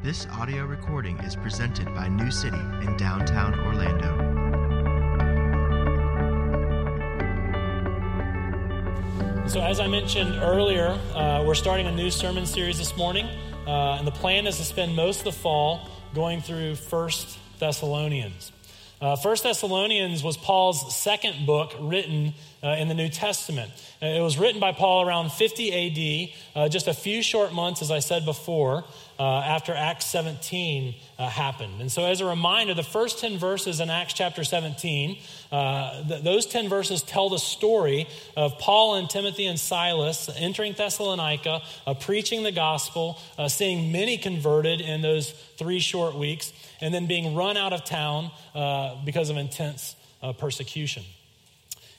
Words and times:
This 0.00 0.28
audio 0.28 0.64
recording 0.64 1.18
is 1.18 1.34
presented 1.34 1.92
by 1.92 2.06
New 2.06 2.30
City 2.30 2.56
in 2.56 2.96
downtown 2.96 3.58
Orlando. 3.58 4.14
So, 9.48 9.60
as 9.60 9.80
I 9.80 9.88
mentioned 9.88 10.36
earlier, 10.36 10.96
uh, 11.16 11.42
we're 11.44 11.56
starting 11.56 11.88
a 11.88 11.90
new 11.90 12.12
sermon 12.12 12.46
series 12.46 12.78
this 12.78 12.96
morning, 12.96 13.26
uh, 13.66 13.96
and 13.98 14.06
the 14.06 14.12
plan 14.12 14.46
is 14.46 14.58
to 14.58 14.64
spend 14.64 14.94
most 14.94 15.18
of 15.18 15.24
the 15.24 15.32
fall 15.32 15.88
going 16.14 16.42
through 16.42 16.76
First 16.76 17.36
Thessalonians. 17.58 18.52
Uh, 19.00 19.14
First 19.14 19.44
Thessalonians 19.44 20.24
was 20.24 20.36
Paul's 20.36 20.96
second 20.96 21.46
book 21.46 21.72
written 21.78 22.34
uh, 22.64 22.70
in 22.80 22.88
the 22.88 22.94
New 22.94 23.08
Testament. 23.08 23.70
Uh, 24.02 24.06
it 24.06 24.20
was 24.20 24.38
written 24.38 24.60
by 24.60 24.72
Paul 24.72 25.06
around 25.06 25.30
50 25.30 26.32
AD, 26.56 26.60
uh, 26.60 26.68
just 26.68 26.88
a 26.88 26.94
few 26.94 27.22
short 27.22 27.52
months, 27.52 27.80
as 27.80 27.92
I 27.92 28.00
said 28.00 28.24
before, 28.24 28.82
uh, 29.20 29.22
after 29.22 29.72
Acts 29.72 30.06
17 30.06 30.96
uh, 31.16 31.28
happened. 31.28 31.80
And 31.80 31.92
so, 31.92 32.06
as 32.06 32.20
a 32.20 32.24
reminder, 32.24 32.74
the 32.74 32.82
first 32.82 33.20
10 33.20 33.38
verses 33.38 33.78
in 33.78 33.88
Acts 33.88 34.14
chapter 34.14 34.42
17, 34.42 35.16
th- 35.50 36.22
those 36.24 36.46
10 36.46 36.68
verses 36.68 37.02
tell 37.02 37.28
the 37.28 37.38
story 37.38 38.08
of 38.36 38.58
Paul 38.58 38.96
and 38.96 39.08
Timothy 39.08 39.46
and 39.46 39.60
Silas 39.60 40.28
entering 40.36 40.72
Thessalonica, 40.72 41.62
preaching 42.00 42.42
the 42.42 42.52
gospel, 42.52 43.20
seeing 43.46 43.92
many 43.92 44.18
converted 44.18 44.80
in 44.80 45.02
those 45.02 45.30
three 45.56 45.80
short 45.80 46.16
weeks, 46.16 46.52
and 46.80 46.92
then 46.92 47.06
being 47.06 47.34
run 47.34 47.56
out 47.56 47.72
of 47.72 47.84
town 47.84 48.30
because 49.04 49.30
of 49.30 49.36
intense 49.36 49.96
persecution. 50.38 51.04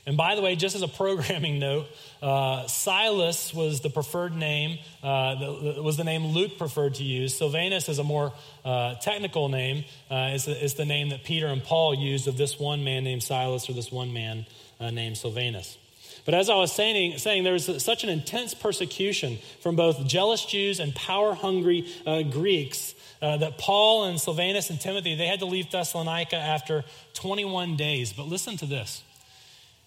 And 0.10 0.18
by 0.18 0.34
the 0.34 0.42
way, 0.42 0.56
just 0.56 0.76
as 0.76 0.82
a 0.82 0.88
programming 0.88 1.60
note, 1.68 1.86
uh, 2.20 2.66
Silas 2.66 3.54
was 3.54 3.82
the 3.82 3.92
preferred 3.92 4.36
name, 4.36 4.80
uh, 5.04 5.36
the, 5.36 5.84
was 5.84 5.98
the 5.98 6.04
name 6.04 6.26
Luke 6.26 6.58
preferred 6.58 6.96
to 6.96 7.04
use. 7.04 7.38
Silvanus 7.38 7.88
is 7.90 8.00
a 8.00 8.04
more 8.04 8.34
uh, 8.66 8.96
technical 8.96 9.50
name, 9.50 9.86
uh, 10.10 10.32
is, 10.34 10.46
the, 10.46 10.74
the 10.76 10.86
name 10.86 11.10
that 11.10 11.24
Peter 11.24 11.46
and 11.46 11.64
Paul 11.64 11.94
used 11.94 12.28
of 12.28 12.38
this 12.38 12.60
one 12.60 12.84
man 12.84 13.04
named 13.04 13.22
Silas 13.22 13.70
or 13.70 13.74
this 13.74 13.92
one 13.92 14.12
man 14.12 14.48
uh, 14.80 14.90
named 14.90 15.16
Silvanus. 15.16 15.78
But 16.26 16.34
as 16.34 16.50
I 16.50 16.56
was 16.56 16.72
saying, 16.72 17.20
saying 17.20 17.44
there 17.44 17.54
was 17.54 17.84
such 17.84 18.04
an 18.04 18.10
intense 18.10 18.56
persecution 18.56 19.38
from 19.62 19.76
both 19.76 20.08
jealous 20.08 20.44
Jews 20.44 20.80
and 20.80 20.94
power 20.96 21.36
hungry 21.36 21.88
uh, 22.08 22.24
Greeks 22.24 22.96
uh, 23.22 23.38
that 23.38 23.58
Paul 23.58 24.06
and 24.06 24.20
Silvanus 24.20 24.70
and 24.70 24.80
Timothy, 24.80 25.16
they 25.16 25.28
had 25.28 25.40
to 25.40 25.46
leave 25.46 25.70
Thessalonica 25.70 26.36
after 26.36 26.84
21 27.14 27.76
days. 27.76 28.14
But 28.14 28.28
listen 28.28 28.58
to 28.58 28.66
this 28.66 29.04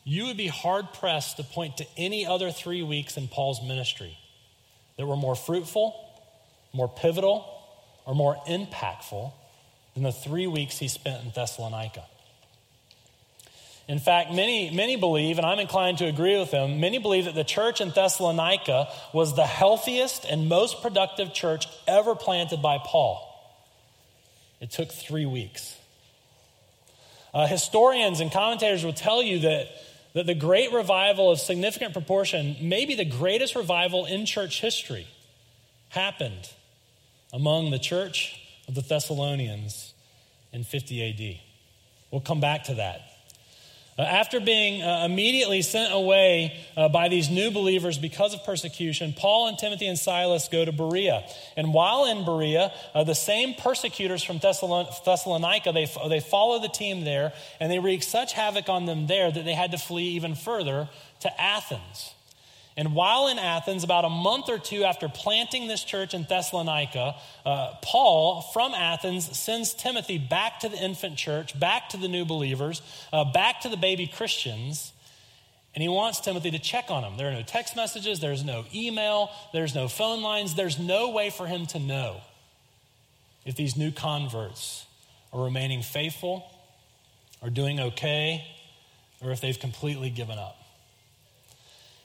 you 0.05 0.27
would 0.27 0.37
be 0.37 0.49
hard 0.49 0.93
pressed 0.93 1.37
to 1.37 1.45
point 1.45 1.77
to 1.77 1.87
any 1.97 2.27
other 2.27 2.51
three 2.51 2.83
weeks 2.83 3.17
in 3.17 3.29
Paul's 3.29 3.63
ministry 3.63 4.19
that 4.97 5.07
were 5.07 5.17
more 5.17 5.37
fruitful, 5.37 5.95
more 6.73 6.89
pivotal, 6.89 7.47
or 8.05 8.15
more 8.15 8.37
impactful 8.49 9.33
than 9.95 10.03
the 10.03 10.13
three 10.13 10.47
weeks 10.47 10.79
he 10.79 10.89
spent 10.89 11.25
in 11.25 11.31
Thessalonica. 11.31 12.05
In 13.89 13.99
fact, 13.99 14.33
many, 14.33 14.71
many 14.71 14.97
believe, 14.97 15.39
and 15.39 15.47
I'm 15.47 15.59
inclined 15.59 15.99
to 15.99 16.07
agree 16.07 16.39
with 16.39 16.51
them, 16.51 16.81
many 16.81 16.99
believe 16.99 17.25
that 17.25 17.35
the 17.35 17.45
church 17.45 17.81
in 17.81 17.91
Thessalonica 17.91 18.89
was 19.13 19.35
the 19.35 19.47
healthiest 19.47 20.25
and 20.25 20.49
most 20.49 20.83
productive 20.83 21.35
church 21.35 21.67
ever 21.87 22.15
planted 22.15 22.63
by 22.63 22.79
Paul. 22.79 23.29
It 24.61 24.71
took 24.71 24.93
three 24.93 25.27
weeks. 25.27 25.77
Uh, 27.35 27.47
historians 27.47 28.21
and 28.21 28.31
commentators 28.31 28.85
will 28.85 28.93
tell 28.93 29.23
you 29.23 29.41
that 29.41 29.69
that 30.15 30.27
the 30.27 30.35
great 30.35 30.73
revival 30.73 31.31
of 31.31 31.41
significant 31.41 31.93
proportion, 31.93 32.57
maybe 32.61 32.95
the 32.95 33.05
greatest 33.05 33.55
revival 33.55 34.05
in 34.05 34.27
church 34.27 34.61
history, 34.61 35.07
happened 35.89 36.51
among 37.33 37.71
the 37.71 37.79
church 37.79 38.39
of 38.69 38.75
the 38.75 38.83
Thessalonians 38.83 39.95
in 40.53 40.65
50 40.65 41.09
AD. 41.09 41.41
We'll 42.11 42.21
come 42.21 42.41
back 42.41 42.65
to 42.65 42.75
that. 42.75 43.01
Uh, 44.03 44.05
after 44.05 44.41
being 44.41 44.83
uh, 44.83 45.05
immediately 45.05 45.63
sent 45.63 45.95
away 45.95 46.61
uh, 46.77 46.89
by 46.89 47.09
these 47.09 47.31
new 47.31 47.53
believers 47.53 47.99
because 47.99 48.35
of 48.35 48.43
persecution, 48.43 49.15
Paul 49.17 49.47
and 49.47 49.57
Timothy 49.57 49.87
and 49.87 49.97
Silas 49.97 50.49
go 50.49 50.65
to 50.65 50.73
Berea. 50.73 51.23
And 51.57 51.73
while 51.73 52.07
in 52.07 52.25
Berea, 52.25 52.73
uh, 52.97 53.05
the 53.05 53.15
same 53.15 53.55
persecutors 53.55 54.25
from 54.25 54.41
Thessalon- 54.41 54.89
Thessalonica, 55.05 55.71
they, 55.71 55.87
they 56.09 56.19
follow 56.19 56.59
the 56.59 56.69
team 56.69 57.05
there, 57.05 57.33
and 57.61 57.71
they 57.71 57.79
wreak 57.79 58.03
such 58.03 58.33
havoc 58.33 58.69
on 58.69 58.87
them 58.87 59.07
there 59.07 59.31
that 59.31 59.45
they 59.45 59.55
had 59.55 59.71
to 59.71 59.79
flee 59.79 60.09
even 60.17 60.35
further 60.35 60.89
to 61.21 61.41
Athens. 61.41 62.13
And 62.77 62.95
while 62.95 63.29
in 63.29 63.39
Athens, 63.39 63.85
about 63.85 64.07
a 64.07 64.09
month 64.09 64.49
or 64.49 64.59
two 64.59 64.85
after 64.85 65.09
planting 65.09 65.69
this 65.69 65.85
church 65.85 66.15
in 66.15 66.25
Thessalonica, 66.25 67.17
uh, 67.45 67.75
Paul 67.83 68.41
from 68.41 68.73
Athens 68.73 69.37
sends 69.37 69.75
Timothy 69.75 70.17
back 70.17 70.61
to 70.61 70.71
the 70.71 70.79
infant 70.79 71.17
church, 71.17 71.59
back 71.59 71.91
to 71.91 71.99
the 71.99 72.09
new 72.09 72.25
believers, 72.25 72.81
uh, 73.13 73.31
back 73.31 73.61
to 73.63 73.69
the 73.69 73.77
baby 73.77 74.07
Christians, 74.07 74.93
and 75.75 75.83
he 75.83 75.89
wants 75.89 76.21
Timothy 76.21 76.51
to 76.51 76.59
check 76.59 76.91
on 76.91 77.03
them. 77.03 77.17
There 77.19 77.29
are 77.29 77.33
no 77.33 77.43
text 77.43 77.77
messages, 77.77 78.21
there's 78.21 78.45
no 78.45 78.65
email, 78.75 79.31
there's 79.53 79.75
no 79.75 79.89
phone 79.89 80.23
lines, 80.23 80.55
there's 80.55 80.79
no 80.79 81.11
way 81.11 81.29
for 81.29 81.47
him 81.47 81.67
to 81.67 81.79
know 81.79 82.21
if 83.45 83.55
these 83.55 83.77
new 83.77 83.91
converts 83.91 84.87
are 85.33 85.45
remaining 85.45 85.83
faithful, 85.83 86.51
are 87.43 87.51
doing 87.51 87.81
okay, 87.81 88.47
or 89.21 89.31
if 89.31 89.41
they've 89.41 89.59
completely 89.59 90.09
given 90.09 90.39
up. 90.39 90.62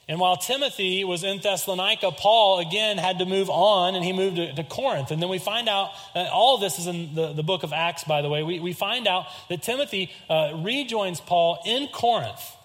And 0.10 0.20
while 0.22 0.38
Timothy 0.38 1.04
was 1.04 1.24
in 1.24 1.40
Thessalonica, 1.40 2.12
Paul 2.12 2.60
again 2.60 2.98
had 2.98 3.20
to 3.20 3.26
move 3.26 3.50
on 3.50 3.94
and 3.96 4.06
he 4.06 4.14
moved 4.14 4.38
to, 4.38 4.54
to 4.54 4.64
Corinth. 4.64 5.12
And 5.12 5.22
then 5.22 5.28
we 5.28 5.38
find 5.38 5.68
out, 5.68 5.90
uh, 6.16 6.30
all 6.32 6.56
of 6.56 6.62
this 6.62 6.80
is 6.80 6.88
in 6.88 7.14
the, 7.14 7.34
the 7.34 7.44
book 7.44 7.64
of 7.64 7.74
Acts, 7.74 8.06
by 8.06 8.22
the 8.22 8.30
way. 8.30 8.42
We, 8.42 8.62
we 8.62 8.72
find 8.72 9.06
out 9.06 9.26
that 9.50 9.62
Timothy 9.64 10.12
uh, 10.30 10.54
rejoins 10.64 11.20
Paul 11.20 11.62
in 11.66 11.88
Corinth. 11.90 12.56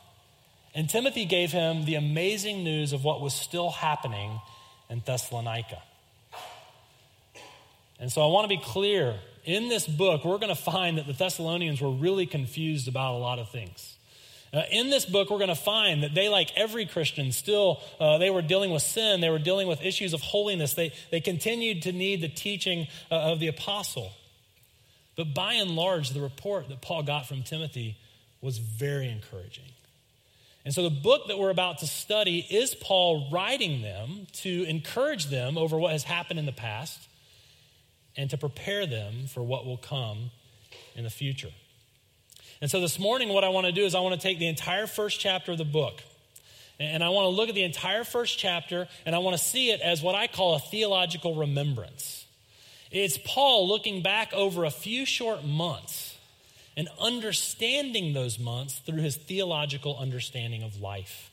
And 0.74 0.88
Timothy 0.88 1.24
gave 1.24 1.50
him 1.50 1.84
the 1.84 1.96
amazing 1.96 2.62
news 2.62 2.92
of 2.92 3.02
what 3.02 3.20
was 3.20 3.34
still 3.34 3.70
happening 3.70 4.40
in 4.88 5.02
Thessalonica. 5.04 5.82
And 7.98 8.10
so 8.10 8.22
I 8.22 8.26
want 8.26 8.44
to 8.44 8.48
be 8.48 8.62
clear 8.62 9.18
in 9.44 9.68
this 9.68 9.86
book, 9.86 10.24
we're 10.24 10.38
going 10.38 10.54
to 10.54 10.60
find 10.60 10.98
that 10.98 11.08
the 11.08 11.12
Thessalonians 11.12 11.80
were 11.80 11.90
really 11.90 12.26
confused 12.26 12.86
about 12.86 13.14
a 13.14 13.18
lot 13.18 13.40
of 13.40 13.50
things. 13.50 13.96
Uh, 14.54 14.62
in 14.70 14.90
this 14.90 15.06
book, 15.06 15.30
we're 15.30 15.38
going 15.38 15.48
to 15.48 15.54
find 15.54 16.02
that 16.02 16.14
they, 16.14 16.28
like 16.28 16.52
every 16.56 16.84
Christian, 16.84 17.32
still 17.32 17.80
uh, 17.98 18.18
they 18.18 18.28
were 18.28 18.42
dealing 18.42 18.70
with 18.70 18.82
sin. 18.82 19.22
They 19.22 19.30
were 19.30 19.38
dealing 19.38 19.66
with 19.66 19.82
issues 19.82 20.12
of 20.12 20.20
holiness. 20.20 20.74
They, 20.74 20.92
they 21.10 21.20
continued 21.20 21.82
to 21.82 21.92
need 21.92 22.20
the 22.20 22.28
teaching 22.28 22.88
uh, 23.10 23.32
of 23.32 23.40
the 23.40 23.48
apostle. 23.48 24.12
But 25.16 25.32
by 25.32 25.54
and 25.54 25.70
large, 25.70 26.10
the 26.10 26.20
report 26.20 26.68
that 26.68 26.82
Paul 26.82 27.02
got 27.02 27.26
from 27.26 27.42
Timothy 27.42 27.96
was 28.42 28.58
very 28.58 29.08
encouraging. 29.08 29.64
And 30.64 30.74
so, 30.74 30.82
the 30.82 30.90
book 30.90 31.28
that 31.28 31.38
we're 31.38 31.50
about 31.50 31.78
to 31.78 31.86
study 31.86 32.38
is 32.38 32.74
Paul 32.74 33.30
writing 33.32 33.82
them 33.82 34.26
to 34.42 34.64
encourage 34.64 35.26
them 35.26 35.58
over 35.58 35.78
what 35.78 35.92
has 35.92 36.04
happened 36.04 36.38
in 36.38 36.46
the 36.46 36.52
past 36.52 37.00
and 38.16 38.30
to 38.30 38.36
prepare 38.36 38.86
them 38.86 39.26
for 39.26 39.42
what 39.42 39.64
will 39.64 39.78
come 39.78 40.30
in 40.94 41.04
the 41.04 41.10
future. 41.10 41.50
And 42.62 42.70
so 42.70 42.80
this 42.80 43.00
morning, 43.00 43.30
what 43.30 43.42
I 43.42 43.48
want 43.48 43.66
to 43.66 43.72
do 43.72 43.84
is 43.84 43.92
I 43.92 43.98
want 44.00 44.14
to 44.14 44.20
take 44.20 44.38
the 44.38 44.46
entire 44.46 44.86
first 44.86 45.18
chapter 45.18 45.50
of 45.50 45.58
the 45.58 45.64
book. 45.64 46.00
And 46.78 47.02
I 47.02 47.08
want 47.08 47.24
to 47.24 47.28
look 47.28 47.48
at 47.48 47.56
the 47.56 47.64
entire 47.64 48.04
first 48.04 48.38
chapter 48.38 48.86
and 49.04 49.16
I 49.16 49.18
want 49.18 49.36
to 49.36 49.42
see 49.42 49.72
it 49.72 49.80
as 49.80 50.00
what 50.00 50.14
I 50.14 50.28
call 50.28 50.54
a 50.54 50.58
theological 50.60 51.34
remembrance. 51.34 52.24
It's 52.92 53.18
Paul 53.24 53.66
looking 53.66 54.00
back 54.00 54.32
over 54.32 54.64
a 54.64 54.70
few 54.70 55.04
short 55.04 55.44
months 55.44 56.16
and 56.76 56.88
understanding 57.00 58.12
those 58.12 58.38
months 58.38 58.78
through 58.78 59.00
his 59.00 59.16
theological 59.16 59.98
understanding 59.98 60.62
of 60.62 60.80
life. 60.80 61.30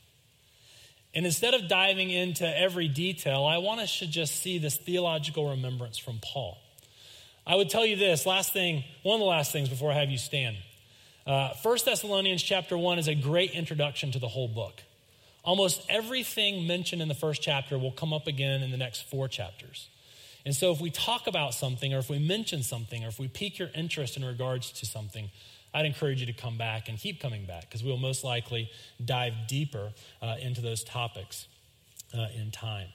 And 1.14 1.24
instead 1.24 1.54
of 1.54 1.68
diving 1.68 2.10
into 2.10 2.46
every 2.58 2.88
detail, 2.88 3.44
I 3.44 3.58
want 3.58 3.80
us 3.80 4.00
to 4.00 4.06
just 4.08 4.36
see 4.36 4.58
this 4.58 4.76
theological 4.76 5.50
remembrance 5.50 5.96
from 5.96 6.18
Paul. 6.20 6.58
I 7.46 7.54
would 7.54 7.70
tell 7.70 7.86
you 7.86 7.94
this 7.94 8.26
last 8.26 8.52
thing, 8.52 8.82
one 9.04 9.14
of 9.14 9.20
the 9.20 9.26
last 9.26 9.52
things 9.52 9.68
before 9.68 9.92
I 9.92 9.94
have 9.94 10.10
you 10.10 10.18
stand. 10.18 10.56
Uh, 11.26 11.54
1 11.62 11.78
Thessalonians 11.84 12.42
chapter 12.42 12.76
1 12.76 12.98
is 12.98 13.08
a 13.08 13.14
great 13.14 13.52
introduction 13.52 14.10
to 14.12 14.18
the 14.18 14.28
whole 14.28 14.48
book. 14.48 14.82
Almost 15.44 15.84
everything 15.88 16.66
mentioned 16.66 17.02
in 17.02 17.08
the 17.08 17.14
first 17.14 17.42
chapter 17.42 17.78
will 17.78 17.92
come 17.92 18.12
up 18.12 18.26
again 18.26 18.62
in 18.62 18.70
the 18.70 18.76
next 18.76 19.08
four 19.10 19.28
chapters. 19.28 19.88
And 20.44 20.54
so, 20.54 20.72
if 20.72 20.80
we 20.80 20.90
talk 20.90 21.26
about 21.26 21.52
something, 21.52 21.92
or 21.92 21.98
if 21.98 22.08
we 22.08 22.18
mention 22.18 22.62
something, 22.62 23.04
or 23.04 23.08
if 23.08 23.18
we 23.18 23.28
pique 23.28 23.58
your 23.58 23.68
interest 23.74 24.16
in 24.16 24.24
regards 24.24 24.70
to 24.72 24.86
something, 24.86 25.30
I'd 25.74 25.84
encourage 25.84 26.20
you 26.20 26.26
to 26.26 26.32
come 26.32 26.56
back 26.56 26.88
and 26.88 26.98
keep 26.98 27.20
coming 27.20 27.44
back 27.44 27.62
because 27.62 27.84
we'll 27.84 27.98
most 27.98 28.24
likely 28.24 28.70
dive 29.04 29.34
deeper 29.46 29.92
uh, 30.22 30.36
into 30.40 30.62
those 30.62 30.82
topics 30.82 31.46
uh, 32.16 32.26
in 32.34 32.50
time. 32.50 32.88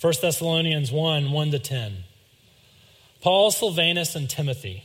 1 0.00 0.14
Thessalonians 0.22 0.92
1 0.92 1.32
1 1.32 1.50
to 1.50 1.58
10. 1.58 2.04
Paul, 3.20 3.50
Silvanus, 3.50 4.14
and 4.14 4.30
Timothy 4.30 4.84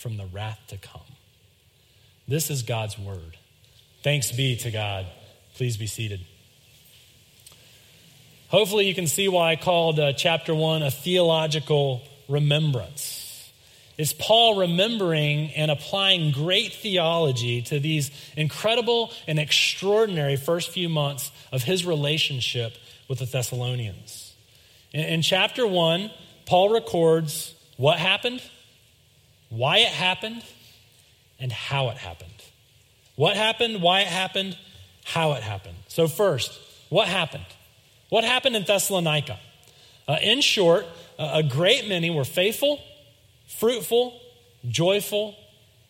from 0.00 0.16
the 0.16 0.24
wrath 0.24 0.58
to 0.68 0.78
come. 0.78 1.02
This 2.26 2.48
is 2.48 2.62
God's 2.62 2.98
word. 2.98 3.36
Thanks 4.02 4.32
be 4.32 4.56
to 4.56 4.70
God. 4.70 5.06
Please 5.56 5.76
be 5.76 5.86
seated. 5.86 6.20
Hopefully, 8.48 8.86
you 8.86 8.94
can 8.94 9.06
see 9.06 9.28
why 9.28 9.52
I 9.52 9.56
called 9.56 10.00
uh, 10.00 10.14
chapter 10.14 10.54
one 10.54 10.82
a 10.82 10.90
theological 10.90 12.02
remembrance. 12.28 13.52
It's 13.98 14.14
Paul 14.14 14.56
remembering 14.56 15.50
and 15.50 15.70
applying 15.70 16.32
great 16.32 16.72
theology 16.72 17.60
to 17.62 17.78
these 17.78 18.10
incredible 18.38 19.12
and 19.26 19.38
extraordinary 19.38 20.36
first 20.36 20.70
few 20.70 20.88
months 20.88 21.30
of 21.52 21.64
his 21.64 21.84
relationship 21.84 22.72
with 23.06 23.18
the 23.18 23.26
Thessalonians. 23.26 24.32
In, 24.94 25.04
in 25.04 25.22
chapter 25.22 25.66
one, 25.66 26.10
Paul 26.46 26.70
records 26.70 27.54
what 27.76 27.98
happened, 27.98 28.40
why 29.50 29.78
it 29.78 29.88
happened, 29.88 30.42
and 31.38 31.52
how 31.52 31.90
it 31.90 31.98
happened. 31.98 32.30
What 33.16 33.36
happened, 33.36 33.82
why 33.82 34.00
it 34.00 34.06
happened, 34.06 34.56
how 35.04 35.32
it 35.32 35.42
happened. 35.42 35.76
So, 35.88 36.08
first, 36.08 36.58
what 36.88 37.08
happened? 37.08 37.46
What 38.08 38.24
happened 38.24 38.56
in 38.56 38.64
Thessalonica? 38.64 39.38
Uh, 40.08 40.16
in 40.22 40.40
short, 40.40 40.86
uh, 41.18 41.30
a 41.34 41.42
great 41.42 41.86
many 41.86 42.10
were 42.10 42.24
faithful, 42.24 42.80
fruitful, 43.46 44.18
joyful, 44.68 45.36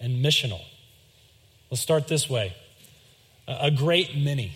and 0.01 0.25
missional. 0.25 0.61
Let's 1.71 1.81
start 1.81 2.09
this 2.09 2.29
way 2.29 2.55
uh, 3.47 3.59
a 3.63 3.71
great 3.71 4.17
many. 4.17 4.53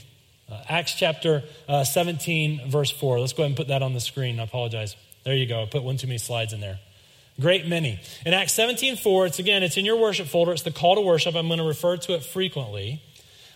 Uh, 0.51 0.62
Acts 0.69 0.95
chapter 0.95 1.43
uh, 1.69 1.85
17, 1.85 2.71
verse 2.71 2.91
4. 2.91 3.21
Let's 3.21 3.33
go 3.33 3.43
ahead 3.43 3.51
and 3.51 3.56
put 3.56 3.69
that 3.69 3.83
on 3.83 3.95
the 3.95 4.01
screen. 4.01 4.39
I 4.39 4.45
apologize. 4.45 4.97
There 5.25 5.35
you 5.35 5.47
go. 5.47 5.62
I 5.62 5.67
put 5.67 5.83
one 5.83 5.97
too 5.97 6.06
many 6.06 6.19
slides 6.19 6.53
in 6.53 6.61
there. 6.61 6.79
Great 7.40 7.66
many. 7.66 8.00
In 8.25 8.32
Acts 8.32 8.52
17, 8.52 8.96
4, 8.96 9.26
it's 9.26 9.38
again, 9.38 9.62
it's 9.62 9.76
in 9.76 9.84
your 9.84 9.96
worship 9.96 10.28
folder. 10.28 10.52
It's 10.52 10.62
the 10.62 10.70
call 10.70 10.94
to 10.94 11.00
worship. 11.00 11.34
I'm 11.34 11.48
going 11.48 11.58
to 11.58 11.64
refer 11.64 11.96
to 11.96 12.14
it 12.14 12.25
frequently. 12.25 13.02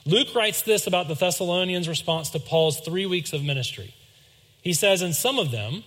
Luke 0.05 0.35
writes 0.35 0.63
this 0.63 0.87
about 0.87 1.07
the 1.07 1.15
Thessalonians' 1.15 1.89
response 1.89 2.31
to 2.31 2.41
Paul's 2.41 2.81
three 2.81 3.07
weeks 3.07 3.33
of 3.33 3.45
ministry. 3.45 3.95
He 4.63 4.73
says, 4.73 5.03
And 5.03 5.15
some 5.15 5.39
of 5.39 5.51
them, 5.51 5.85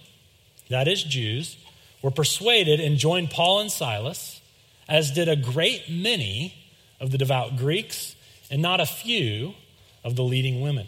that 0.69 0.87
is, 0.87 1.03
Jews, 1.03 1.57
were 2.01 2.11
persuaded 2.11 2.79
and 2.79 2.97
joined 2.97 3.29
Paul 3.29 3.59
and 3.59 3.71
Silas, 3.71 4.39
as 4.87 5.11
did 5.11 5.27
a 5.27 5.35
great 5.35 5.89
many 5.89 6.55
of 6.99 7.11
the 7.11 7.17
devout 7.17 7.57
Greeks, 7.57 8.15
and 8.49 8.61
not 8.61 8.79
a 8.79 8.85
few 8.85 9.53
of 10.03 10.15
the 10.15 10.23
leading 10.23 10.61
women. 10.61 10.87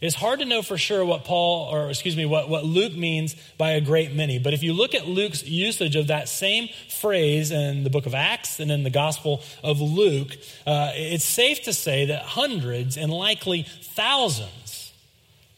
It's 0.00 0.16
hard 0.16 0.38
to 0.38 0.46
know 0.46 0.62
for 0.62 0.78
sure 0.78 1.04
what 1.04 1.24
Paul, 1.24 1.68
or 1.70 1.90
excuse 1.90 2.16
me, 2.16 2.24
what, 2.24 2.48
what 2.48 2.64
Luke 2.64 2.94
means 2.94 3.36
by 3.58 3.72
a 3.72 3.82
great 3.82 4.14
many. 4.14 4.38
But 4.38 4.54
if 4.54 4.62
you 4.62 4.72
look 4.72 4.94
at 4.94 5.06
Luke's 5.06 5.46
usage 5.46 5.94
of 5.94 6.06
that 6.06 6.26
same 6.26 6.68
phrase 6.88 7.50
in 7.50 7.84
the 7.84 7.90
book 7.90 8.06
of 8.06 8.14
Acts 8.14 8.60
and 8.60 8.70
in 8.70 8.82
the 8.82 8.90
Gospel 8.90 9.42
of 9.62 9.78
Luke, 9.80 10.38
uh, 10.66 10.92
it's 10.94 11.24
safe 11.24 11.62
to 11.64 11.74
say 11.74 12.06
that 12.06 12.22
hundreds 12.22 12.96
and 12.96 13.12
likely 13.12 13.66
thousands 13.82 14.92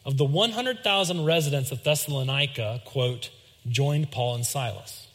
of 0.05 0.17
the 0.17 0.25
100,000 0.25 1.25
residents 1.25 1.71
of 1.71 1.85
Thessalonica, 1.85 2.83
quote, 2.85 3.31
joined 3.69 4.11
Paul 4.11 4.35
and 4.35 4.47
Silas. 4.47 5.07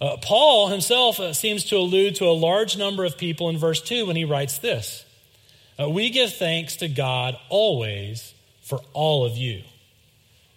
Uh, 0.00 0.16
Paul 0.22 0.68
himself 0.68 1.20
uh, 1.20 1.34
seems 1.34 1.64
to 1.64 1.76
allude 1.76 2.16
to 2.16 2.24
a 2.24 2.32
large 2.32 2.78
number 2.78 3.04
of 3.04 3.18
people 3.18 3.50
in 3.50 3.58
verse 3.58 3.82
2 3.82 4.06
when 4.06 4.16
he 4.16 4.24
writes 4.24 4.58
this 4.58 5.03
uh, 5.80 5.88
We 5.88 6.10
give 6.10 6.32
thanks 6.34 6.76
to 6.76 6.88
God 6.88 7.36
always 7.48 8.34
for 8.62 8.80
all 8.92 9.24
of 9.24 9.36
you. 9.36 9.62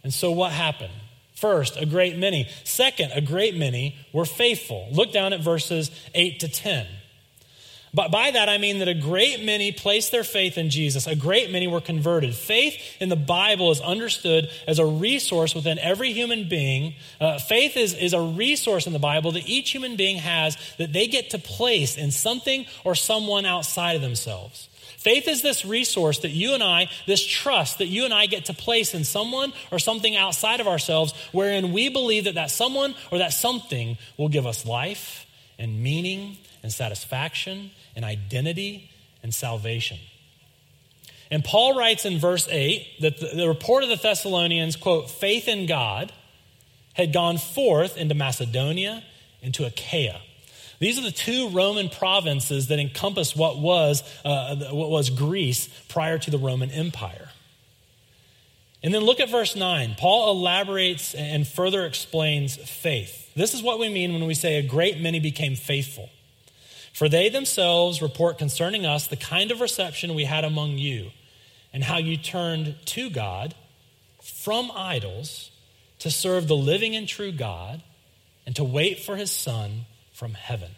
And 0.04 0.14
so 0.14 0.32
what 0.32 0.52
happened? 0.52 0.94
First, 1.36 1.78
a 1.78 1.86
great 1.86 2.18
many. 2.18 2.48
Second, 2.64 3.12
a 3.14 3.22
great 3.22 3.56
many 3.56 3.96
were 4.12 4.26
faithful. 4.26 4.88
Look 4.92 5.12
down 5.12 5.34
at 5.34 5.42
verses 5.42 5.92
8 6.16 6.40
to 6.40 6.48
10. 6.48 6.88
But 7.94 8.12
by 8.12 8.32
that, 8.32 8.50
I 8.50 8.58
mean 8.58 8.80
that 8.80 8.88
a 8.88 8.94
great 8.94 9.44
many 9.44 9.72
placed 9.72 10.12
their 10.12 10.24
faith 10.24 10.58
in 10.58 10.70
Jesus. 10.70 11.08
A 11.08 11.16
great 11.16 11.52
many 11.52 11.68
were 11.68 11.82
converted. 11.82 12.36
Faith 12.36 12.80
in 13.00 13.10
the 13.10 13.16
Bible 13.16 13.72
is 13.72 13.80
understood 13.82 14.50
as 14.68 14.78
a 14.78 14.86
resource 14.86 15.56
within 15.56 15.80
every 15.80 16.12
human 16.12 16.50
being. 16.50 16.96
Uh, 17.20 17.40
faith 17.40 17.78
is, 17.78 17.94
is 17.94 18.14
a 18.14 18.22
resource 18.22 18.88
in 18.88 18.94
the 18.94 19.00
Bible 19.00 19.32
that 19.34 19.48
each 19.48 19.72
human 19.72 19.96
being 19.96 20.18
has 20.18 20.58
that 20.78 20.92
they 20.92 21.08
get 21.08 21.30
to 21.32 21.40
place 21.40 21.98
in 21.98 22.12
something 22.12 22.66
or 22.84 22.94
someone 22.94 23.46
outside 23.46 23.96
of 23.96 24.02
themselves. 24.02 24.70
Faith 25.08 25.30
is 25.30 25.42
this 25.42 25.64
resource 25.64 26.20
that 26.20 26.32
you 26.32 26.54
and 26.54 26.62
I, 26.62 26.90
this 27.06 27.26
trust 27.26 27.78
that 27.78 27.86
you 27.86 28.04
and 28.04 28.14
I 28.14 28.26
get 28.26 28.44
to 28.48 28.54
place 28.54 28.94
in 28.94 29.06
someone 29.06 29.54
or 29.72 29.80
something 29.80 30.18
outside 30.18 30.60
of 30.60 30.68
ourselves, 30.68 31.14
wherein 31.32 31.72
we 31.72 31.88
believe 31.88 32.26
that 32.26 32.36
that 32.36 32.52
someone 32.52 32.94
or 33.10 33.20
that 33.20 33.32
something 33.32 33.98
will 34.18 34.28
give 34.28 34.46
us 34.46 34.66
life 34.66 35.26
and 35.58 35.82
meaning 35.82 36.36
and 36.62 36.74
satisfaction 36.74 37.72
and 37.96 38.04
identity 38.04 38.92
and 39.24 39.34
salvation. 39.34 39.98
And 41.32 41.42
Paul 41.42 41.78
writes 41.78 42.04
in 42.04 42.20
verse 42.20 42.46
8 42.52 43.00
that 43.00 43.18
the, 43.22 43.28
the, 43.28 43.48
report 43.48 43.84
of 43.84 43.90
the 43.90 43.96
Thessalonians, 43.96 44.76
quote, 44.76 45.10
faith 45.10 45.48
in 45.48 45.68
God 45.68 46.12
had 46.96 47.14
gone 47.14 47.38
forth 47.38 47.96
into 47.96 48.14
Macedonia, 48.14 49.06
into 49.42 49.66
Achaia. 49.66 50.20
These 50.80 51.00
are 51.00 51.04
the 51.04 51.12
two 51.12 51.50
Roman 51.50 51.90
provinces 51.90 52.68
that 52.68 52.80
encompass 52.80 53.36
what 53.36 53.58
was, 53.58 54.04
uh, 54.24 54.56
what 54.72 54.90
was 54.90 55.10
Greece 55.10 55.68
prior 55.88 56.18
to 56.20 56.32
the 56.32 56.38
Roman 56.38 56.70
Empire. 56.72 57.30
And 58.84 58.94
then 58.94 59.02
look 59.02 59.20
at 59.20 59.30
verse 59.30 59.56
9. 59.56 59.96
Paul 59.98 60.32
elaborates 60.32 61.16
and 61.16 61.48
further 61.48 61.86
explains 61.86 62.56
faith. 62.58 63.34
This 63.36 63.54
is 63.54 63.64
what 63.64 63.80
we 63.80 63.90
mean 63.90 64.14
when 64.14 64.26
we 64.26 64.36
say 64.36 64.58
a 64.58 64.64
great 64.64 65.02
many 65.02 65.20
became 65.20 65.56
faithful. 65.56 66.10
For 66.94 67.10
they 67.10 67.30
themselves 67.30 68.02
report 68.02 68.38
concerning 68.38 68.86
us 68.86 69.08
the 69.08 69.18
kind 69.18 69.52
of 69.52 69.62
reception 69.62 70.16
we 70.16 70.26
had 70.26 70.44
among 70.44 70.78
you, 70.78 71.12
and 71.72 71.84
how 71.84 71.98
you 71.98 72.18
turned 72.18 72.76
to 72.86 73.10
God 73.10 73.54
from 74.24 74.72
idols 74.76 75.52
to 76.00 76.10
serve 76.10 76.48
the 76.48 76.56
living 76.56 76.96
and 76.96 77.08
true 77.08 77.32
God, 77.32 77.84
and 78.46 78.56
to 78.56 78.64
wait 78.64 79.00
for 79.00 79.16
his 79.16 79.30
Son 79.30 79.86
from 80.18 80.34
heaven. 80.34 80.72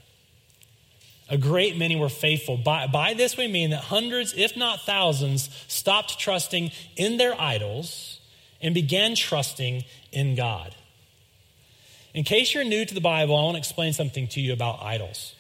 A 1.29 1.37
great 1.37 1.77
many 1.77 1.95
were 1.95 2.09
faithful. 2.09 2.57
By, 2.57 2.87
by 2.87 3.13
this 3.13 3.37
we 3.37 3.47
mean 3.47 3.69
that 3.69 3.85
hundreds, 3.85 4.33
if 4.35 4.57
not 4.57 4.81
thousands, 4.81 5.49
stopped 5.69 6.19
trusting 6.19 6.71
in 6.97 7.15
their 7.15 7.39
idols 7.39 8.19
and 8.61 8.73
began 8.73 9.15
trusting 9.15 9.85
in 10.11 10.35
God. 10.35 10.75
In 12.13 12.25
case 12.25 12.53
you're 12.53 12.65
new 12.65 12.83
to 12.83 12.93
the 12.93 12.99
Bible, 12.99 13.37
I 13.37 13.43
want 13.43 13.55
to 13.55 13.59
explain 13.59 13.93
something 13.93 14.27
to 14.29 14.41
you 14.41 14.51
about 14.51 14.81
idols. 14.81 15.35